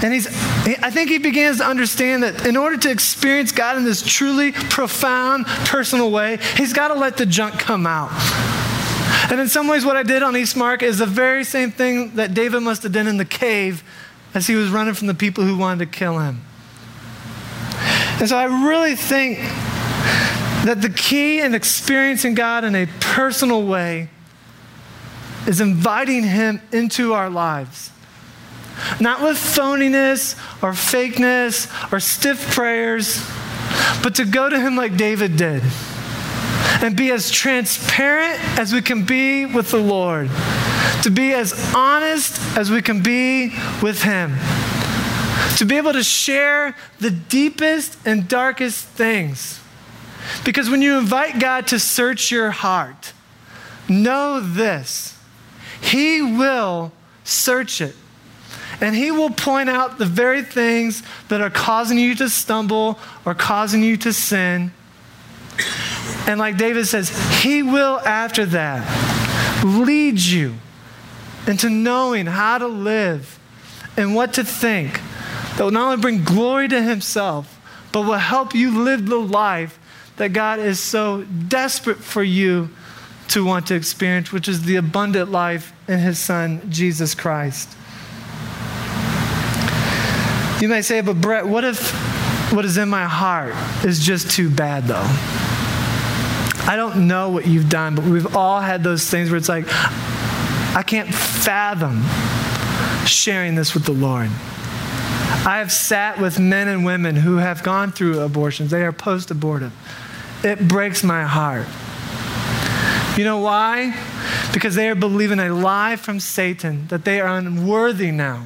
And 0.04 0.14
he's, 0.14 0.28
I 0.28 0.92
think 0.92 1.10
he 1.10 1.18
begins 1.18 1.58
to 1.58 1.66
understand 1.66 2.22
that 2.22 2.46
in 2.46 2.56
order 2.56 2.78
to 2.78 2.92
experience 2.92 3.52
God 3.52 3.78
in 3.78 3.84
this 3.84 4.04
truly 4.04 4.52
profound, 4.52 5.48
personal 5.66 6.12
way, 6.12 6.38
he's 6.56 6.74
got 6.74 6.90
to 6.90 6.94
let 6.94 7.18
the 7.18 7.26
junk 7.26 7.60
come 7.60 7.88
out. 7.88 8.12
And 9.32 9.40
in 9.42 9.48
some 9.48 9.68
ways, 9.68 9.84
what 9.84 9.98
I 9.98 10.04
did 10.04 10.22
on 10.22 10.38
East 10.38 10.56
Market 10.56 10.86
is 10.86 11.00
the 11.00 11.08
very 11.08 11.44
same 11.44 11.72
thing 11.72 12.16
that 12.16 12.36
David 12.36 12.60
must 12.62 12.84
have 12.84 12.92
done 12.92 13.08
in 13.08 13.18
the 13.18 13.26
cave 13.26 13.84
as 14.36 14.46
he 14.46 14.54
was 14.54 14.70
running 14.70 14.94
from 14.94 15.08
the 15.08 15.16
people 15.16 15.44
who 15.44 15.58
wanted 15.58 15.92
to 15.92 15.98
kill 15.98 16.20
him. 16.20 16.42
And 18.20 18.30
so 18.30 18.38
I 18.38 18.46
really 18.68 18.96
think 18.96 19.40
that 20.66 20.82
the 20.82 20.90
key 20.90 21.40
in 21.40 21.56
experiencing 21.56 22.36
God 22.36 22.64
in 22.64 22.76
a 22.76 22.86
personal 23.00 23.66
way 23.66 24.10
is 25.48 25.62
inviting 25.62 26.24
Him 26.24 26.62
into 26.72 27.14
our 27.14 27.30
lives. 27.30 27.90
Not 29.00 29.22
with 29.22 29.38
phoniness 29.38 30.36
or 30.62 30.74
fakeness 30.74 31.92
or 31.92 32.00
stiff 32.00 32.54
prayers, 32.54 33.26
but 34.04 34.16
to 34.16 34.26
go 34.26 34.50
to 34.50 34.60
Him 34.60 34.76
like 34.76 34.98
David 34.98 35.38
did 35.38 35.64
and 36.84 36.96
be 36.96 37.12
as 37.12 37.32
transparent 37.32 38.40
as 38.60 38.74
we 38.74 38.82
can 38.82 39.04
be 39.04 39.46
with 39.46 39.72
the 39.72 39.80
Lord, 39.80 40.30
to 41.02 41.10
be 41.10 41.34
as 41.34 41.74
honest 41.74 42.40
as 42.56 42.70
we 42.70 42.82
can 42.82 43.02
be 43.02 43.56
with 43.82 44.04
Him, 44.04 44.36
to 45.58 45.66
be 45.66 45.78
able 45.78 45.94
to 45.94 46.04
share 46.04 46.76
the 47.00 47.10
deepest 47.10 47.98
and 48.06 48.28
darkest 48.28 48.86
things. 48.86 49.60
Because 50.44 50.70
when 50.70 50.82
you 50.82 51.00
invite 51.00 51.40
God 51.40 51.68
to 51.68 51.80
search 51.80 52.32
your 52.32 52.52
heart, 52.52 53.14
know 53.90 54.40
this 54.40 55.17
he 55.82 56.22
will 56.22 56.92
search 57.24 57.82
it. 57.82 57.96
And 58.80 58.96
He 58.96 59.12
will 59.12 59.30
point 59.30 59.70
out 59.70 59.98
the 59.98 60.06
very 60.06 60.44
things 60.44 61.04
that 61.30 61.42
are 61.42 61.50
causing 61.50 61.98
you 61.98 62.16
to 62.16 62.30
stumble 62.30 63.00
or 63.26 63.34
causing 63.34 63.84
you 63.84 63.98
to 63.98 64.14
sin. 64.14 64.72
And 66.28 66.40
like 66.40 66.58
David 66.58 66.86
says, 66.86 67.10
He 67.42 67.64
will, 67.64 68.00
after 68.00 68.46
that, 68.48 69.64
lead 69.66 70.20
you 70.20 70.56
into 71.48 71.70
knowing 71.70 72.26
how 72.28 72.58
to 72.58 72.68
live 72.68 73.40
and 73.96 74.14
what 74.14 74.34
to 74.34 74.44
think 74.44 75.02
that 75.56 75.64
will 75.64 75.72
not 75.72 75.92
only 75.92 76.02
bring 76.02 76.24
glory 76.24 76.68
to 76.68 76.82
Himself, 76.82 77.60
but 77.92 78.02
will 78.02 78.14
help 78.14 78.54
you 78.54 78.84
live 78.84 79.08
the 79.08 79.18
life 79.18 79.80
that 80.18 80.34
God 80.34 80.60
is 80.60 80.80
so 80.80 81.24
desperate 81.24 81.98
for 81.98 82.22
you 82.22 82.70
to 83.30 83.46
want 83.46 83.68
to 83.68 83.76
experience, 83.76 84.32
which 84.32 84.48
is 84.48 84.64
the 84.64 84.76
abundant 84.76 85.32
life 85.32 85.74
in 85.88 86.00
his 86.00 86.20
son, 86.20 86.62
Jesus 86.70 87.14
Christ. 87.16 87.70
You 90.62 90.68
may 90.68 90.82
say, 90.82 91.02
but 91.02 91.22
Brett, 91.22 91.46
what 91.46 91.64
if 91.64 91.92
what 92.52 92.64
is 92.64 92.78
in 92.78 92.88
my 92.90 93.06
heart 93.06 93.54
is 93.86 94.06
just 94.06 94.32
too 94.32 94.50
bad, 94.50 94.86
though? 94.86 95.06
I 96.66 96.76
don't 96.76 97.08
know 97.08 97.30
what 97.30 97.46
you've 97.46 97.70
done, 97.70 97.96
but 97.96 98.06
we've 98.06 98.36
all 98.36 98.60
had 98.60 98.84
those 98.84 99.10
things 99.10 99.30
where 99.30 99.38
it's 99.38 99.50
like, 99.50 99.66
I 99.70 100.84
can't 100.86 101.14
fathom 101.14 102.04
sharing 103.06 103.56
this 103.56 103.74
with 103.74 103.86
the 103.86 103.94
Lord. 103.94 104.30
I 105.46 105.60
have 105.60 105.72
sat 105.72 106.20
with 106.20 106.40
men 106.40 106.68
and 106.68 106.86
women 106.86 107.16
who 107.16 107.38
have 107.38 107.64
gone 107.64 107.92
through 107.92 108.20
abortions, 108.20 108.72
they 108.72 108.84
are 108.84 108.92
post 108.92 109.32
abortive. 109.32 109.72
It 110.44 110.68
breaks 110.68 111.04
my 111.04 111.24
heart. 111.24 111.68
You 113.18 113.24
know 113.24 113.40
why? 113.40 113.98
Because 114.54 114.76
they 114.76 114.88
are 114.90 114.96
believing 114.96 115.40
a 115.40 115.50
lie 115.50 115.96
from 115.96 116.20
Satan 116.20 116.88
that 116.90 117.04
they 117.04 117.20
are 117.20 117.38
unworthy 117.38 118.12
now, 118.12 118.46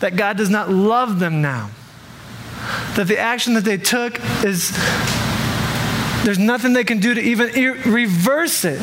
that 0.00 0.16
God 0.16 0.38
does 0.38 0.48
not 0.48 0.70
love 0.70 1.20
them 1.20 1.42
now, 1.42 1.70
that 2.96 3.08
the 3.08 3.18
action 3.18 3.52
that 3.54 3.64
they 3.64 3.76
took 3.76 4.18
is, 4.42 4.70
there's 6.24 6.38
nothing 6.38 6.72
they 6.72 6.82
can 6.82 6.98
do 6.98 7.12
to 7.12 7.20
even 7.20 7.52
reverse 7.82 8.64
it. 8.64 8.80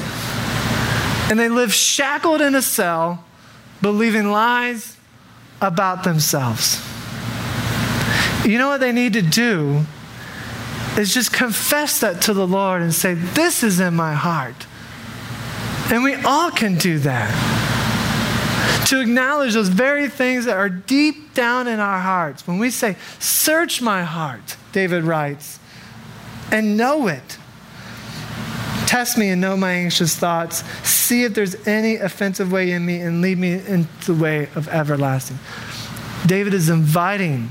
And 1.31 1.39
they 1.39 1.49
live 1.49 1.73
shackled 1.73 2.41
in 2.41 2.53
a 2.53 2.61
cell, 2.61 3.23
believing 3.81 4.29
lies 4.29 4.97
about 5.61 6.03
themselves. 6.03 6.79
You 8.45 8.59
know 8.59 8.67
what 8.67 8.81
they 8.81 8.91
need 8.91 9.13
to 9.13 9.23
do 9.23 9.83
is 10.95 11.11
just 11.11 11.33
confess 11.33 12.01
that 12.01 12.21
to 12.23 12.33
the 12.33 12.45
Lord 12.45 12.83
and 12.83 12.93
say, 12.93 13.15
This 13.15 13.63
is 13.63 13.79
in 13.79 13.95
my 13.95 14.13
heart. 14.13 14.67
And 15.91 16.03
we 16.03 16.15
all 16.15 16.51
can 16.51 16.75
do 16.75 16.99
that. 16.99 17.31
To 18.87 19.01
acknowledge 19.01 19.53
those 19.53 19.69
very 19.69 20.07
things 20.09 20.45
that 20.45 20.57
are 20.57 20.69
deep 20.69 21.33
down 21.33 21.67
in 21.67 21.79
our 21.79 21.99
hearts. 21.99 22.45
When 22.47 22.59
we 22.59 22.69
say, 22.69 22.95
Search 23.19 23.81
my 23.81 24.03
heart, 24.03 24.57
David 24.71 25.03
writes, 25.03 25.59
and 26.51 26.77
know 26.77 27.07
it. 27.07 27.37
Test 28.85 29.17
me 29.17 29.29
and 29.29 29.41
know 29.41 29.57
my 29.57 29.71
anxious 29.71 30.15
thoughts. 30.15 30.63
See 30.87 31.23
if 31.23 31.33
there's 31.33 31.55
any 31.67 31.95
offensive 31.95 32.51
way 32.51 32.71
in 32.71 32.85
me 32.85 32.99
and 32.99 33.21
lead 33.21 33.37
me 33.39 33.53
into 33.53 34.13
the 34.13 34.21
way 34.21 34.49
of 34.55 34.67
everlasting. 34.67 35.39
David 36.27 36.53
is 36.53 36.69
inviting 36.69 37.49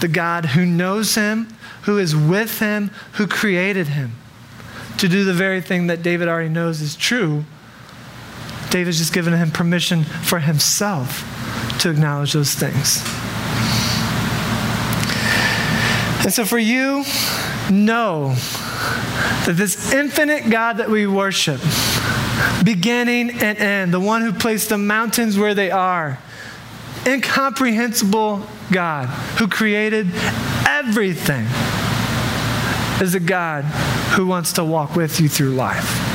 the 0.00 0.08
God 0.08 0.46
who 0.46 0.64
knows 0.64 1.14
him, 1.14 1.48
who 1.82 1.98
is 1.98 2.16
with 2.16 2.58
him, 2.58 2.90
who 3.12 3.26
created 3.26 3.88
him, 3.88 4.12
to 4.98 5.08
do 5.08 5.24
the 5.24 5.34
very 5.34 5.60
thing 5.60 5.88
that 5.88 6.02
David 6.02 6.28
already 6.28 6.48
knows 6.48 6.80
is 6.80 6.96
true. 6.96 7.44
David's 8.72 8.98
just 8.98 9.12
given 9.12 9.34
him 9.34 9.50
permission 9.50 10.02
for 10.02 10.40
himself 10.40 11.28
to 11.80 11.90
acknowledge 11.90 12.32
those 12.32 12.54
things. 12.54 13.02
And 16.24 16.32
so 16.32 16.46
for 16.46 16.58
you, 16.58 17.04
know 17.70 18.34
that 19.44 19.54
this 19.56 19.92
infinite 19.92 20.48
God 20.48 20.78
that 20.78 20.88
we 20.88 21.06
worship, 21.06 21.60
beginning 22.64 23.30
and 23.42 23.58
end, 23.58 23.92
the 23.92 24.00
one 24.00 24.22
who 24.22 24.32
placed 24.32 24.70
the 24.70 24.78
mountains 24.78 25.36
where 25.36 25.52
they 25.52 25.70
are, 25.70 26.18
incomprehensible 27.06 28.42
God 28.70 29.06
who 29.38 29.48
created 29.48 30.08
everything 30.66 31.44
is 33.02 33.14
a 33.14 33.20
God 33.20 33.64
who 34.14 34.26
wants 34.26 34.54
to 34.54 34.64
walk 34.64 34.96
with 34.96 35.20
you 35.20 35.28
through 35.28 35.50
life. 35.50 36.11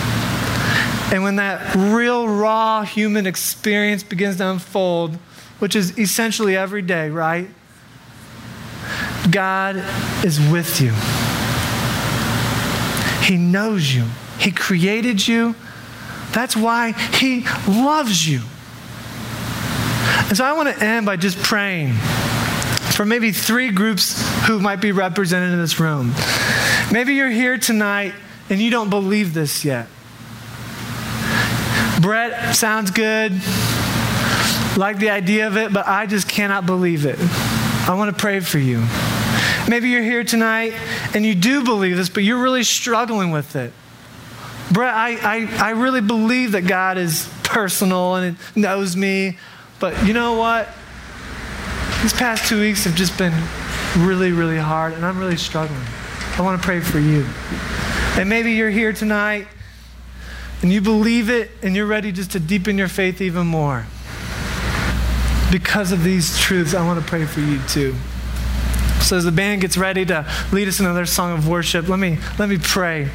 And 1.11 1.23
when 1.23 1.37
that 1.37 1.75
real, 1.75 2.27
raw 2.27 2.83
human 2.83 3.25
experience 3.25 4.03
begins 4.03 4.37
to 4.37 4.49
unfold, 4.49 5.15
which 5.59 5.75
is 5.75 5.97
essentially 5.97 6.57
every 6.57 6.81
day, 6.81 7.09
right? 7.09 7.47
God 9.31 9.77
is 10.25 10.39
with 10.51 10.81
you. 10.81 10.93
He 13.25 13.37
knows 13.37 13.93
you. 13.93 14.05
He 14.39 14.51
created 14.51 15.25
you. 15.27 15.55
That's 16.31 16.55
why 16.55 16.91
He 16.91 17.45
loves 17.67 18.27
you. 18.27 18.41
And 20.27 20.37
so 20.37 20.43
I 20.43 20.53
want 20.53 20.75
to 20.75 20.83
end 20.83 21.05
by 21.05 21.15
just 21.15 21.37
praying 21.37 21.93
for 21.93 23.05
maybe 23.05 23.31
three 23.31 23.71
groups 23.71 24.21
who 24.45 24.59
might 24.59 24.81
be 24.81 24.91
represented 24.91 25.53
in 25.53 25.59
this 25.59 25.79
room. 25.79 26.13
Maybe 26.91 27.13
you're 27.15 27.29
here 27.29 27.57
tonight 27.57 28.13
and 28.49 28.61
you 28.61 28.69
don't 28.71 28.89
believe 28.89 29.33
this 29.33 29.63
yet. 29.63 29.87
Brett 32.01 32.55
sounds 32.55 32.91
good, 32.91 33.33
like 34.77 34.99
the 34.99 35.09
idea 35.09 35.47
of 35.47 35.57
it, 35.57 35.73
but 35.73 35.87
I 35.87 36.05
just 36.05 36.29
cannot 36.29 36.65
believe 36.65 37.05
it. 37.05 37.17
I 37.19 37.95
want 37.97 38.15
to 38.15 38.19
pray 38.19 38.39
for 38.39 38.59
you. 38.59 38.85
Maybe 39.67 39.89
you're 39.89 40.03
here 40.03 40.23
tonight 40.23 40.73
and 41.13 41.25
you 41.25 41.33
do 41.33 41.63
believe 41.63 41.97
this, 41.97 42.09
but 42.09 42.23
you're 42.23 42.41
really 42.41 42.63
struggling 42.63 43.31
with 43.31 43.55
it. 43.55 43.73
Brett, 44.71 44.93
I, 44.93 45.15
I, 45.15 45.69
I 45.69 45.69
really 45.71 46.01
believe 46.01 46.51
that 46.51 46.67
God 46.67 46.97
is 46.97 47.29
personal 47.43 48.15
and 48.15 48.37
knows 48.55 48.95
me. 48.95 49.37
But 49.79 50.05
you 50.05 50.13
know 50.13 50.33
what? 50.33 50.67
These 52.01 52.13
past 52.13 52.47
two 52.47 52.59
weeks 52.59 52.83
have 52.83 52.95
just 52.95 53.17
been 53.17 53.33
really, 53.97 54.31
really 54.31 54.57
hard, 54.57 54.93
and 54.93 55.05
I'm 55.05 55.17
really 55.17 55.37
struggling. 55.37 55.81
I 56.37 56.41
want 56.41 56.61
to 56.61 56.65
pray 56.65 56.79
for 56.79 56.99
you. 56.99 57.25
And 58.19 58.29
maybe 58.29 58.51
you're 58.51 58.69
here 58.69 58.93
tonight 58.93 59.47
and 60.61 60.71
you 60.71 60.81
believe 60.81 61.29
it 61.29 61.51
and 61.61 61.75
you're 61.75 61.85
ready 61.85 62.11
just 62.11 62.31
to 62.31 62.39
deepen 62.39 62.77
your 62.77 62.87
faith 62.87 63.21
even 63.21 63.47
more. 63.47 63.85
Because 65.51 65.91
of 65.91 66.03
these 66.03 66.37
truths, 66.37 66.73
I 66.73 66.85
want 66.85 66.99
to 66.99 67.05
pray 67.05 67.25
for 67.25 67.39
you 67.39 67.59
too. 67.67 67.95
So 69.01 69.15
as 69.15 69.23
the 69.23 69.31
band 69.31 69.61
gets 69.61 69.77
ready 69.77 70.05
to 70.05 70.25
lead 70.51 70.67
us 70.67 70.79
in 70.79 70.85
another 70.85 71.05
song 71.05 71.37
of 71.37 71.47
worship, 71.47 71.87
let 71.87 71.99
me 71.99 72.17
let 72.37 72.49
me 72.49 72.57
pray 72.57 73.09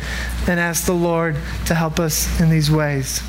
and 0.48 0.59
ask 0.59 0.87
the 0.87 0.94
Lord 0.94 1.37
to 1.66 1.74
help 1.74 2.00
us 2.00 2.40
in 2.40 2.48
these 2.48 2.70
ways. 2.70 3.22